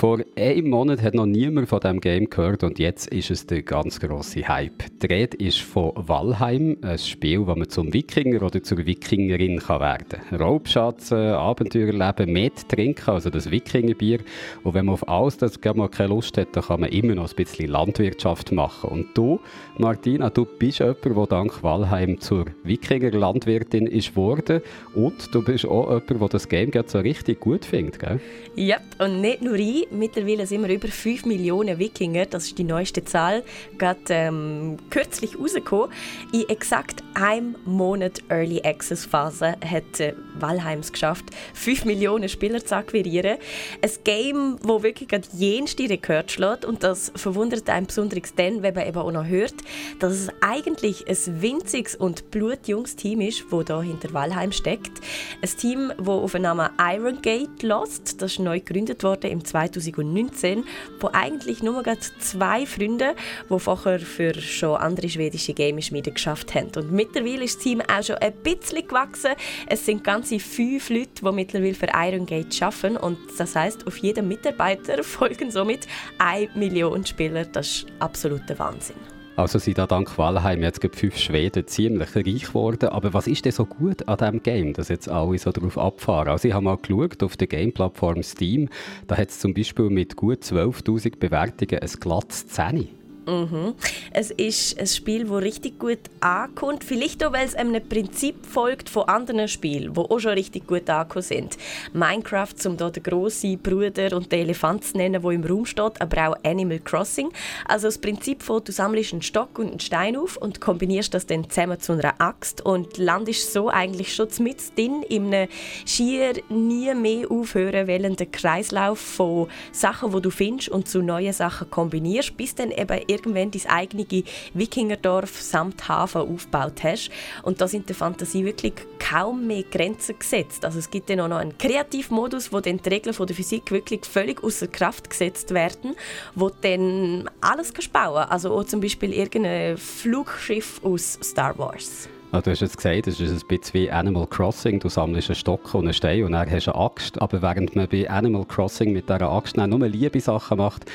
[0.02, 3.62] Vor einem Monat hat noch niemand von diesem Game gehört und jetzt ist es der
[3.62, 4.84] ganz grosse Hype.
[5.00, 9.80] Die Rede ist von Valheim, ein Spiel, das man zum Wikinger oder zur Wikingerin kann
[9.80, 10.42] werden kann.
[10.42, 14.22] Raubschatzen, Abenteuer erleben, mit trinken, also das Wikingerbier.
[14.64, 17.30] Und wenn man auf alles das mal keine Lust hat, dann kann man immer noch
[17.30, 18.90] ein bisschen Landwirtschaft machen.
[18.90, 19.40] Und du,
[19.78, 24.62] Martina, du bist jemand, der dank Valheim zur Wikinger-Landwirtin ist worden
[24.96, 28.20] und du bist auch jemand, der das Game so richtig gut findet, gell?
[28.56, 32.26] Ja, und nicht nur ich, Mittlerweile sind wir über 5 Millionen Wikinger.
[32.26, 33.44] Das ist die neueste Zahl.
[33.78, 35.90] Gerade ähm, kürzlich rausgekommen.
[36.32, 41.26] In exakt einem Monat Early Access Phase hat äh, Valheims geschafft,
[41.56, 43.38] 5 Millionen Spieler zu akquirieren.
[43.82, 46.64] Ein Game, das wirklich gerade jenste Rekord schlägt.
[46.64, 49.56] Und das verwundert einen besonders dann, wenn man eben auch noch hört,
[50.00, 55.02] dass es eigentlich ein winziges und blutjunges Team ist, das hier hinter Valheim steckt.
[55.42, 58.22] Ein Team, das auf den Namen Iron Gate lässt.
[58.22, 60.64] Das ist neu gegründet worden im 2000 2019,
[61.00, 61.84] wo eigentlich nur
[62.20, 63.16] zwei Freunde,
[63.50, 66.72] die vorher für schon andere schwedische Gameschmiede geschafft haben.
[66.76, 69.32] Und mittlerweile ist das Team auch schon ein bisschen gewachsen.
[69.68, 72.98] Es sind ganze fünf Leute, die mittlerweile für Iron Gate arbeiten.
[72.98, 77.46] Und das heißt, auf jeden Mitarbeiter folgen somit eine Million Spieler.
[77.46, 79.21] Das ist absoluter Wahnsinn.
[79.42, 82.90] Also sind da dank Walheim jetzt fünf Schweden ziemlich reich geworden.
[82.90, 86.28] Aber was ist denn so gut an diesem Game, dass jetzt alle so darauf abfahren?
[86.28, 88.70] Also ich habe mal geschaut auf der Game-Plattform Steam.
[89.08, 93.01] Da hat es zum Beispiel mit gut 12'000 Bewertungen ein glattes 10.
[93.26, 93.76] Mhm.
[94.12, 96.84] Es ist ein Spiel, das richtig gut ankommt.
[96.84, 100.90] Vielleicht auch, weil es einem Prinzip folgt von anderen Spielen, die auch schon richtig gut
[100.90, 101.58] angekommen sind.
[101.94, 106.02] Minecraft, um hier den grossen Bruder und den Elefant zu nennen, der im Raum steht,
[106.02, 107.32] aber auch Animal Crossing.
[107.68, 111.26] Also das Prinzip von, du sammelst einen Stock und einen Stein auf und kombinierst das
[111.26, 115.50] dann zusammen zu einer Axt und landest so eigentlich schon mit drin in einem
[115.86, 121.70] schier nie mehr aufhören wollenden Kreislauf von Sachen, die du findest und zu neuen Sachen
[121.70, 124.06] kombinierst, bis dann eben irgendwann dein eigene
[124.54, 127.10] Wikingerdorf samt Hafen aufgebaut hast.
[127.44, 130.66] Und da sind der Fantasie wirklich kaum mehr Grenzen gesetzt.
[130.66, 134.06] Also es gibt dann auch noch einen Kreativmodus, wo dann die Regeln der Physik wirklich
[134.06, 135.96] völlig außer Kraft gesetzt werden,
[136.36, 138.24] wo dann alles kannst bauen.
[138.30, 142.10] Also auch zum Beispiel irgendein Flugschiff aus Star Wars.
[142.34, 144.80] Also du hast jetzt gesagt, es ist ein bisschen wie Animal Crossing.
[144.80, 147.22] Du sammelst einen Stock und einen Stein und dann hast du eine Axt.
[147.22, 150.86] Aber während man bei Animal Crossing mit dieser Axt nur liebe Sachen macht,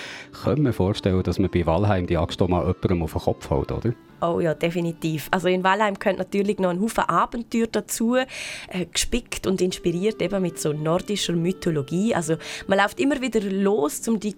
[0.45, 3.51] könnte man vorstellen, dass man bei Valheim die Axt auch mal jemandem auf den Kopf
[3.51, 3.93] hält, oder?
[4.23, 5.29] Oh ja, definitiv.
[5.31, 8.25] Also in Walheim kommt natürlich noch ein Haufen Abenteuer dazu, äh,
[8.91, 12.15] gespickt und inspiriert eben mit so nordischer Mythologie.
[12.15, 14.33] Also man läuft immer wieder los, um die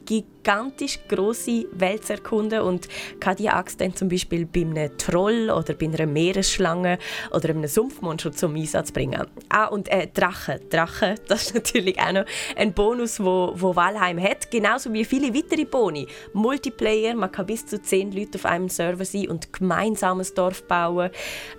[0.48, 2.88] gigantisch große Welt zu erkunden und
[3.20, 6.98] kann die Axt dann zum Beispiel bei einem Troll oder bei einer Meeresschlange
[7.32, 9.26] oder einem Sumpfmonster zum Einsatz bringen.
[9.50, 10.58] Ah, und äh, Drachen.
[10.70, 12.24] Drachen, das ist natürlich auch noch
[12.56, 16.06] ein Bonus, wo, wo Valheim hat, genauso wie viele weitere Boni.
[16.32, 21.10] Multiplayer, man kann bis zu zehn Leute auf einem Server sein und gemeinsames Dorf bauen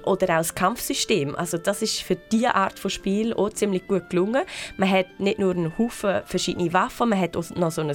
[0.04, 1.36] oder auch das Kampfsystem.
[1.36, 4.42] Also das ist für diese Art von Spiel auch ziemlich gut gelungen.
[4.78, 7.94] Man hat nicht nur einen Haufen verschiedene Waffen, man hat auch noch so ein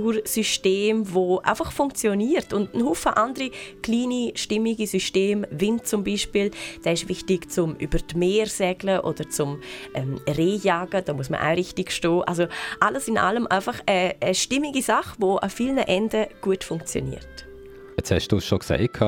[0.00, 3.50] Ausdauersystem, das einfach funktioniert und ein Haufen andere
[3.82, 6.50] kleine, stimmige Systeme, Wind zum Beispiel,
[6.84, 9.60] der ist wichtig zum über die Meer segeln oder zum
[9.94, 12.22] ähm, Rehjagen, da muss man auch richtig stehen.
[12.22, 12.46] Also
[12.80, 17.49] alles in allem einfach eine, eine stimmige Sache, die an vielen Enden gut funktioniert.
[18.00, 18.98] Jetzt hast du es schon gesagt,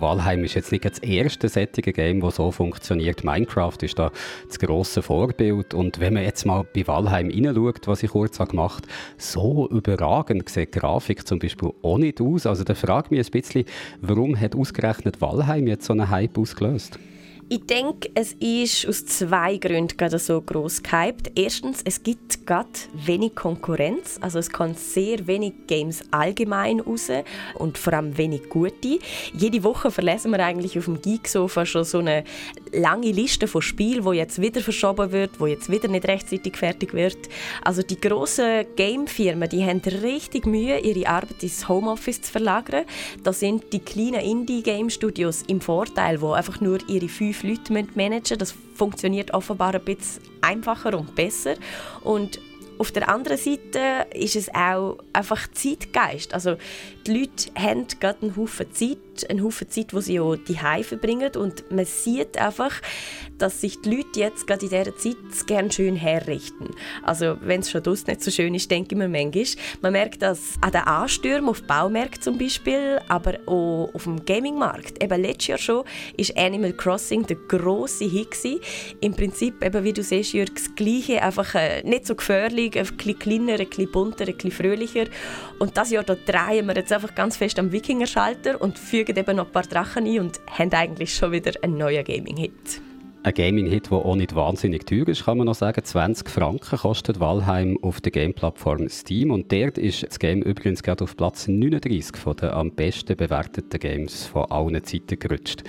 [0.00, 3.24] Valheim ist jetzt nicht das erste sättige Game, das so funktioniert.
[3.24, 4.12] Minecraft ist da
[4.46, 5.74] das grosse Vorbild.
[5.74, 10.48] Und wenn man jetzt mal bei Valheim hineinschaut, was ich kurz gemacht habe, so überragend
[10.48, 12.46] sieht die Grafik zum Beispiel auch nicht aus.
[12.46, 13.64] Also da frage ich mich ein bisschen,
[14.00, 17.00] warum hat ausgerechnet Valheim jetzt so einen Hype ausgelöst?
[17.48, 21.30] Ich denke, es ist aus zwei Gründen gerade so groß gehypt.
[21.36, 27.08] Erstens, es gibt gerade wenig Konkurrenz, also es kommen sehr wenig Games allgemein raus
[27.54, 28.98] und vor allem wenig gute.
[29.32, 32.24] Jede Woche verlesen wir eigentlich auf dem Geeksofa schon so eine
[32.72, 36.94] lange Liste von Spielen, wo jetzt wieder verschoben wird, wo jetzt wieder nicht rechtzeitig fertig
[36.94, 37.28] wird.
[37.62, 42.86] Also die großen Gamefirmen, die haben richtig Mühe, ihre Arbeit ins Homeoffice zu verlagern.
[43.22, 48.20] Da sind die kleinen Indie-Game-Studios im Vorteil, wo einfach nur ihre fünf fünf Leute managen
[48.20, 48.38] müssen.
[48.38, 51.54] Das funktioniert offenbar ein bisschen einfacher und besser.
[52.02, 52.40] Und
[52.78, 56.34] auf der anderen Seite ist es auch einfach Zeitgeist.
[56.34, 56.56] Also
[57.06, 61.30] die Leute haben gerade einen Haufen Zeit, einen Haufen Zeit, die sie auch die verbringen
[61.36, 62.80] und man sieht einfach,
[63.38, 66.70] dass sich die Leute jetzt gerade in dieser Zeit gerne schön herrichten.
[67.02, 69.44] Also wenn es schon draussen nicht so schön ist, denke ich mir manchmal.
[69.82, 75.02] Man merkt das an den Anstürmen auf Baumärkten zum Beispiel, aber auch auf dem Gamingmarkt.
[75.02, 78.26] Eben letztes Jahr schon war Animal Crossing der grosse Hit.
[79.00, 82.86] Im Prinzip, eben wie du siehst, Jürg, das Gleiche, einfach äh, nicht so gefährlich, ein
[82.86, 85.04] bisschen kleiner, ein bisschen bunter, ein bisschen fröhlicher.
[85.58, 89.36] Und das Jahr da drehen wir jetzt einfach ganz fest am Wikinger-Schalter und fügen eben
[89.36, 92.80] noch ein paar Drachen ein und haben eigentlich schon wieder einen neuen Gaming-Hit.
[93.22, 95.82] Ein Gaming-Hit, der auch nicht wahnsinnig teuer ist, kann man noch sagen.
[95.82, 99.32] 20 Franken kostet Valheim auf der Game-Plattform Steam.
[99.32, 103.80] Und dort ist das Game übrigens gerade auf Platz 39 von den am besten bewerteten
[103.80, 105.64] Games von allen Zeiten gerutscht.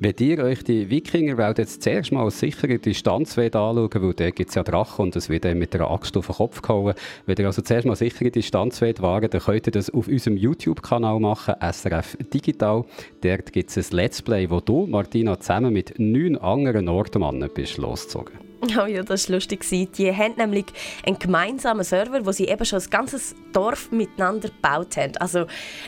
[0.00, 4.48] Wenn ihr euch die Wikingerwelt jetzt zuerst mal aus sicherer Distanz anschauen weil dort gibt
[4.48, 6.94] es ja Drachen und es wird mit einer Axt auf den Kopf gehauen.
[7.26, 11.20] Wenn ihr also zuerst mal sichere Distanz wagen dann könnt ihr das auf unserem YouTube-Kanal
[11.20, 12.84] machen, SRF Digital.
[13.22, 17.78] Dort gibt es ein Let's Play, wo du, Martina, zusammen mit neun anderen Nordmannen bist
[17.78, 18.53] losgezogen.
[18.78, 19.64] Oh ja, das war lustig.
[19.68, 20.66] Die haben nämlich
[21.06, 25.16] einen gemeinsamen Server, wo sie eben schon ein ganzes Dorf miteinander gebaut haben.
[25.18, 25.46] Also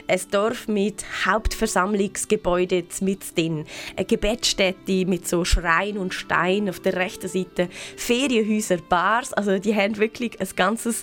[0.08, 3.64] ein Dorf mit Hauptversammlungsgebäude mit drin,
[3.96, 9.32] eine Gebetsstätte mit so Schrein und Stein auf der rechten Seite, Ferienhäuser, Bars.
[9.32, 11.02] Also die haben wirklich ein ganzes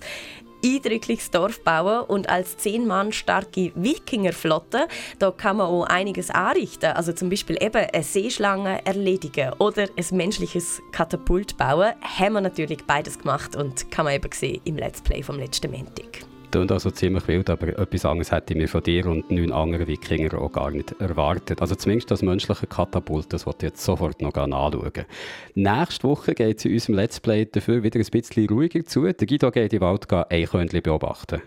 [0.64, 4.88] eindrückliches Dorf bauen und als zehn Mann starke Wikingerflotte,
[5.20, 6.92] da kann man auch einiges anrichten.
[6.92, 11.94] Also zum Beispiel eben eine Seeschlange erledigen oder ein menschliches Katapult bauen.
[12.02, 15.72] Haben wir natürlich beides gemacht und kann man eben sehen im Let's Play vom letzten
[15.72, 19.52] Montag klingt also ziemlich wild, aber etwas anderes hätte ich mir von dir und neun
[19.52, 21.62] anderen Wikinger auch gar nicht erwartet.
[21.62, 25.06] Also zumindest das menschliche Katapult, das wollte ich jetzt sofort noch anschauen.
[25.56, 29.12] Nächste Woche geht es in unserem Let's Play dafür wieder ein bisschen ruhiger zu.
[29.12, 31.42] Der Guido geht in den Wald Eichhörnchen beobachten.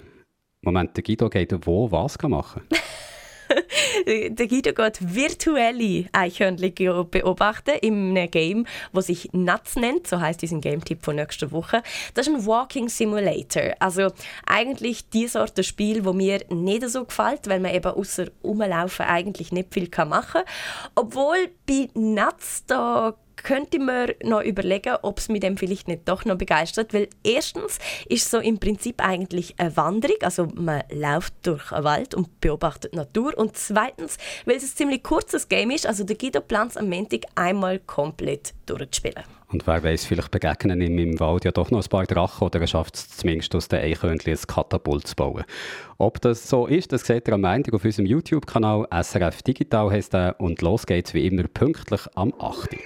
[0.62, 2.62] Moment, der Guido geht wo was machen?
[4.06, 10.06] der Guido geht virtuelle Eichhörnchen beobachten in einem Game, das sich Nuts nennt.
[10.06, 11.82] So heißt diesen Game-Tipp von nächster Woche.
[12.14, 13.74] Das ist ein Walking Simulator.
[13.78, 14.10] Also
[14.46, 19.52] eigentlich die Sorte Spiel, wo mir nicht so gefällt, weil man eben außer rumlaufen eigentlich
[19.52, 20.44] nicht viel machen kann.
[20.94, 26.24] Obwohl bei Nuts da könnte man noch überlegen, ob es mit dem vielleicht nicht doch
[26.24, 31.72] noch begeistert, weil erstens ist so im Prinzip eigentlich eine Wanderung, also man läuft durch
[31.72, 36.04] einen Wald und beobachtet Natur und zweitens, weil es ein ziemlich kurzes Game ist, also
[36.04, 39.35] der Guido plant am Montag einmal komplett durchzuspielen.
[39.48, 42.60] Und wer weiß, vielleicht begegnen ihm im Wald ja doch noch ein paar Drachen oder
[42.60, 45.44] er schafft es zumindest aus den Eichhörnchen ein Katapult zu bauen.
[45.98, 50.14] Ob das so ist, das seht ihr am Montag auf unserem YouTube-Kanal SRF Digital heißt
[50.14, 52.76] er und los geht's wie immer pünktlich am 8.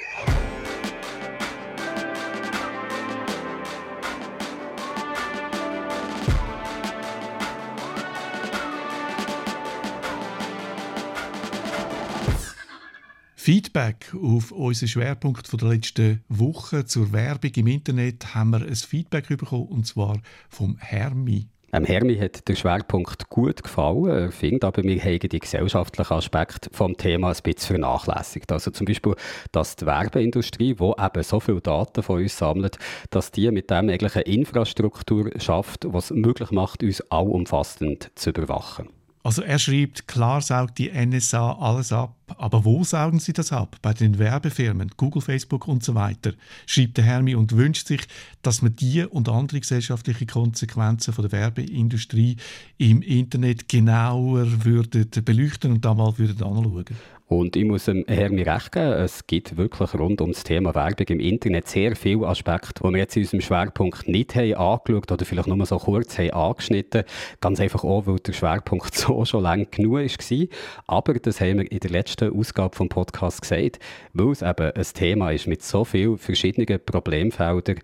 [13.50, 18.76] Feedback auf unseren Schwerpunkt von der letzten Woche zur Werbung im Internet haben wir ein
[18.76, 21.48] Feedback bekommen, und zwar vom Hermi.
[21.72, 24.06] Ähm, Hermi hat der Schwerpunkt gut gefallen.
[24.06, 28.52] Er findet aber, wir haben die gesellschaftlichen Aspekte vom Thema ein bisschen vernachlässigt.
[28.52, 29.16] Also zum Beispiel,
[29.50, 32.78] dass die Werbeindustrie, die eben so viele Daten von uns sammelt,
[33.10, 38.90] dass die mit dem eigentlich eine Infrastruktur schafft, was möglich macht, uns allumfassend zu überwachen.
[39.22, 43.76] Also er schreibt, klar saugt die NSA alles ab, aber wo saugen sie das ab?
[43.82, 46.32] Bei den Werbefirmen, Google, Facebook und so weiter,
[46.64, 48.00] schreibt der Hermi und wünscht sich,
[48.40, 52.36] dass man die und andere gesellschaftliche Konsequenzen von der Werbeindustrie
[52.78, 56.86] im Internet genauer würde beleuchten und da mal würde anschauen.
[57.30, 61.06] Und ich muss dem Hermi recht geben, es gibt wirklich rund um das Thema Werbung
[61.10, 65.24] im Internet sehr viele Aspekte, die wir jetzt in unserem Schwerpunkt nicht haben angeschaut oder
[65.24, 67.04] vielleicht nur so kurz haben angeschnitten.
[67.40, 70.46] Ganz einfach auch, weil der Schwerpunkt so schon lange genug war.
[70.88, 73.78] Aber das haben wir in der letzten Ausgabe vom Podcast gesagt,
[74.12, 77.78] weil es eben ein Thema ist mit so vielen verschiedenen Problemfeldern,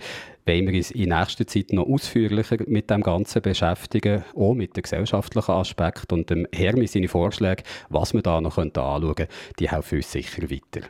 [0.46, 4.82] wollen wir uns in nächster Zeit noch ausführlicher mit dem Ganzen beschäftigen, auch mit den
[4.82, 9.28] gesellschaftlichen Aspekten und dem Hermi seine Vorschläge, was wir da noch anschauen können,
[9.58, 10.86] die helfen uns sicher weiter.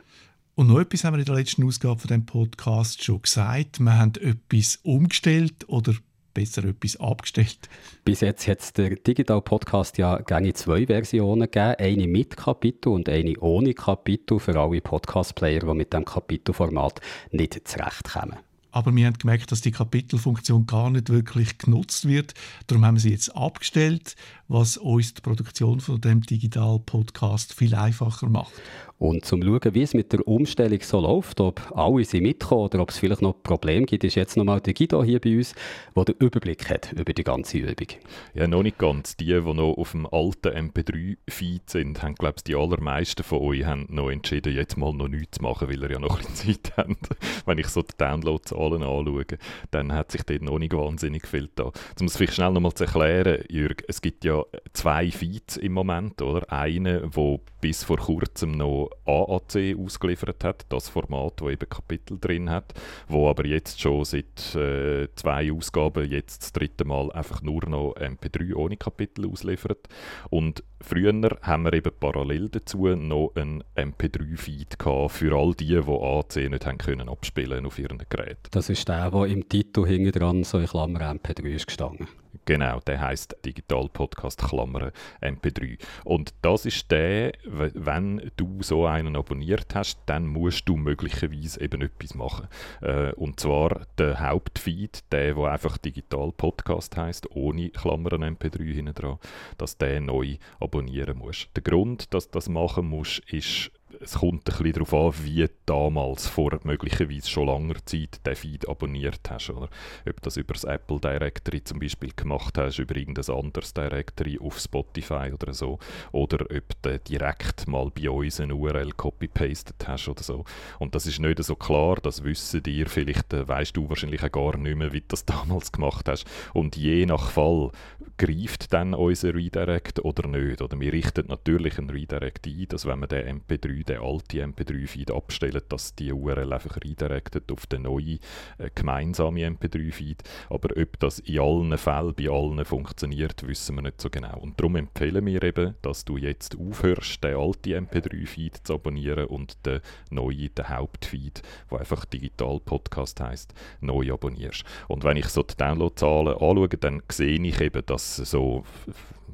[0.55, 3.79] Und noch etwas haben wir in der letzten Ausgabe von dem Podcast schon gesagt.
[3.79, 5.93] Wir haben etwas umgestellt oder
[6.33, 7.69] besser etwas abgestellt.
[8.05, 11.75] Bis jetzt hat es der Digital Podcast ja gerne zwei Versionen gegeben.
[11.79, 17.01] Eine mit Kapitel und eine ohne Kapitel für alle Podcast-Player, die mit dem Kapitelformat
[17.31, 18.37] nicht zurechtkommen.
[18.71, 22.33] Aber wir haben gemerkt, dass die Kapitelfunktion gar nicht wirklich genutzt wird.
[22.67, 24.15] Darum haben wir sie jetzt abgestellt,
[24.47, 28.51] was uns die Produktion von dem Digital-Podcast viel einfacher macht.
[28.99, 32.79] Und zum schauen, wie es mit der Umstellung so läuft, ob alle sie mitkommen oder
[32.79, 35.53] ob es vielleicht noch Probleme gibt, ist jetzt nochmal der Guido hier bei uns,
[35.95, 37.87] der den Überblick hat über die ganze Übung.
[38.33, 39.15] Ja, noch nicht ganz.
[39.15, 43.65] Die, die noch auf dem alten MP3-Feed sind, haben, glaube ich, die allermeisten von euch
[43.65, 46.63] haben noch entschieden, jetzt mal noch nichts zu machen, weil ihr ja noch ein bisschen
[46.63, 47.09] Zeit habt.
[47.45, 49.25] Wenn ich so die Downloadzahlen anschaue,
[49.69, 51.71] dann hat sich dort noch nicht wahnsinnig viel da.
[52.01, 54.43] Muss ich vielleicht schnell nochmal zu erklären, Jürg, es gibt ja
[54.73, 56.51] zwei Feeds im Moment, oder?
[56.51, 62.49] Einen, der bis vor kurzem noch AAC ausgeliefert hat, das Format, wo eben Kapitel drin
[62.49, 62.73] hat,
[63.09, 67.93] wo aber jetzt schon seit äh, zwei Ausgaben jetzt das dritte Mal einfach nur noch
[67.97, 69.89] MP3 ohne Kapitel ausliefert.
[70.29, 74.77] Und früher haben wir eben parallel dazu noch einen MP3-Feed
[75.09, 78.49] für all die, die AAC nicht haben können abspielen auf ihren Geräten.
[78.51, 82.07] Das ist der, der im Titel hinten dran so in Klammer MP3 ist gestanden.
[82.47, 85.77] Genau, der heißt Digital Podcast Klammern MP3.
[86.05, 91.81] Und das ist der, wenn du so einen abonniert hast, dann musst du möglicherweise eben
[91.81, 92.47] etwas machen.
[92.81, 98.93] Äh, und zwar der Hauptfeed, der, wo einfach Digital Podcast heißt, ohne Klammern MP3 hinten
[98.93, 99.19] dran,
[99.57, 100.37] dass der neu
[100.67, 101.49] abonnieren musst.
[101.55, 105.45] Der Grund, dass du das machen musst, ist es kommt ein bisschen darauf an, wie
[105.65, 109.49] damals vor möglicherweise schon langer Zeit den Feed abonniert hast.
[109.49, 109.69] Oder?
[110.07, 114.59] Ob das über das Apple Directory zum Beispiel gemacht hast, über irgendein anderes Directory auf
[114.59, 115.79] Spotify oder so.
[116.11, 120.45] Oder ob du direkt mal bei uns eine URL copy-pasted hast oder so.
[120.79, 122.87] Und das ist nicht so klar, das wissen dir.
[122.87, 126.25] Vielleicht äh, weißt du wahrscheinlich auch gar nicht mehr, wie du das damals gemacht hast.
[126.53, 127.71] Und je nach Fall
[128.17, 130.61] greift dann unser Redirect oder nicht.
[130.61, 135.11] Oder wir richten natürlich einen Redirect ein, dass wenn man den MP3 den alten MP3-Feed
[135.11, 138.19] abstellen, dass die URL einfach redirectet auf den neuen
[138.57, 140.23] äh, gemeinsamen MP3-Feed.
[140.49, 144.37] Aber ob das in allen Fällen bei allen funktioniert, wissen wir nicht so genau.
[144.39, 149.65] Und darum empfehlen wir eben, dass du jetzt aufhörst, den alten MP3-Feed zu abonnieren und
[149.65, 154.63] den neuen, den Hauptfeed, der einfach Digital Podcast heißt, neu abonnierst.
[154.87, 158.63] Und wenn ich so die Downloadzahlen anschaue, dann sehe ich eben, dass so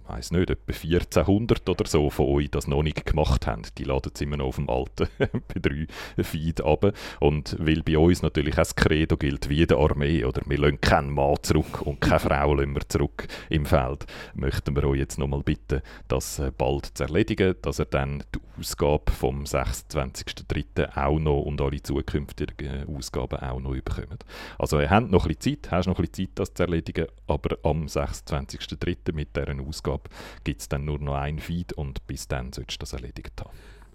[0.07, 3.63] weiß nicht, etwa 1400 oder so von euch das noch nicht gemacht haben.
[3.77, 6.93] Die laden es immer noch auf dem alten MP3-Feed ab.
[7.19, 10.81] Und weil bei uns natürlich auch das Credo gilt wie der Armee, oder wir lassen
[10.81, 15.17] keinen Mann zurück und keine Frau lassen wir zurück im Feld, möchten wir euch jetzt
[15.17, 20.95] nochmal bitten, das äh, bald zu erledigen, dass ihr dann die Ausgabe vom 26.03.
[20.95, 24.25] auch noch und alle zukünftigen Ausgaben auch noch bekommt.
[24.59, 27.07] Also ihr habt noch ein bisschen Zeit, hast noch ein bisschen Zeit, das zu erledigen,
[27.27, 29.13] aber am 26.03.
[29.13, 30.09] mit dieser Ausgabe Ausgabe
[30.43, 33.51] gibt es dann nur noch ein Feed und bis dann solltest du das erledigt haben.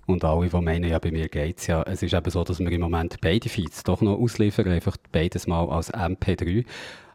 [0.06, 2.60] Und alle, die meinen, ja, bei mir geht es ja, es ist eben so, dass
[2.60, 6.64] wir im Moment beide Feeds doch noch ausliefern, einfach beides mal als MP3.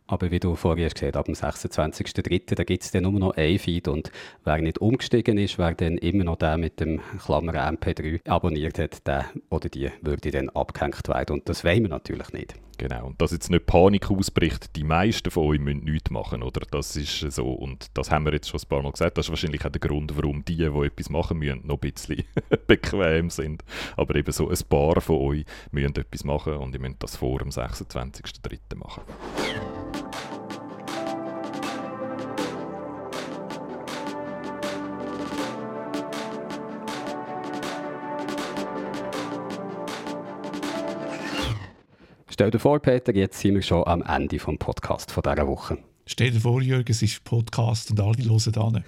[0.08, 2.56] Aber wie du hast gesagt, ab dem 26.03.
[2.56, 4.12] da gibt es dann nur noch ein Feed und
[4.44, 9.08] wer nicht umgestiegen ist, wer dann immer noch der mit dem Klammer MP3 abonniert hat,
[9.08, 12.56] der oder die würde dann abgehängt werden und das wollen wir natürlich nicht.
[12.78, 16.62] Genau, und dass jetzt nicht Panik ausbricht, die meisten von euch müssen nichts machen, oder?
[16.72, 19.30] Das ist so, und das haben wir jetzt schon ein paar Mal gesagt, das ist
[19.30, 22.24] wahrscheinlich auch der Grund, warum die, die etwas machen müssen, noch ein bisschen
[22.68, 23.64] bequem sind.
[23.96, 27.40] Aber eben so ein paar von euch müssen etwas machen und ihr müsst das vor
[27.40, 28.76] dem 26.03.
[28.76, 29.04] machen.
[42.34, 45.78] Stell dir vor, Peter, jetzt sind wir schon am Ende des Podcasts dieser Woche.
[46.06, 48.84] Stell dir vor, Jürgen, es ist Podcast und alle hören an.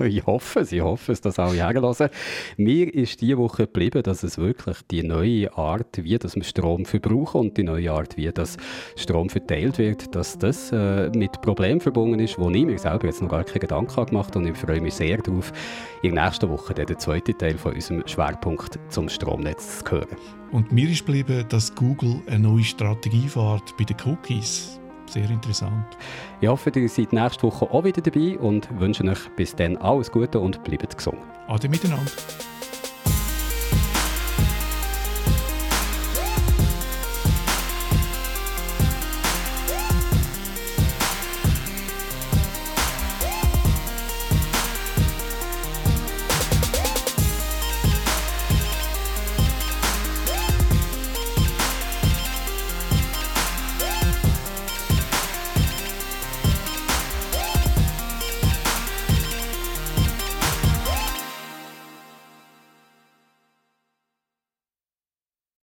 [0.04, 2.10] ich hoffe es, ich hoffe es, dass alle herhören.
[2.56, 6.84] Mir ist diese Woche geblieben, dass es wirklich die neue Art, wie das wir Strom
[6.84, 8.56] verbrauchen und die neue Art, wie das
[8.96, 13.22] Strom verteilt wird, dass das äh, mit Problemen verbunden ist, wo ich mir selber jetzt
[13.22, 15.52] noch gar keine Gedanken gemacht habe und ich freue mich sehr darauf,
[16.02, 20.16] in der nächsten Woche den zweiten Teil von unserem Schwerpunkt zum Stromnetz zu hören.
[20.50, 24.75] Und mir ist geblieben, dass Google eine neue Strategie fährt bei den Cookies.
[25.08, 25.86] Sehr interessant.
[26.40, 30.10] Ich hoffe, ihr seid nächste Woche auch wieder dabei und wünsche euch bis dann alles
[30.10, 31.18] Gute und bleibt gesund.
[31.48, 32.10] Ade miteinander.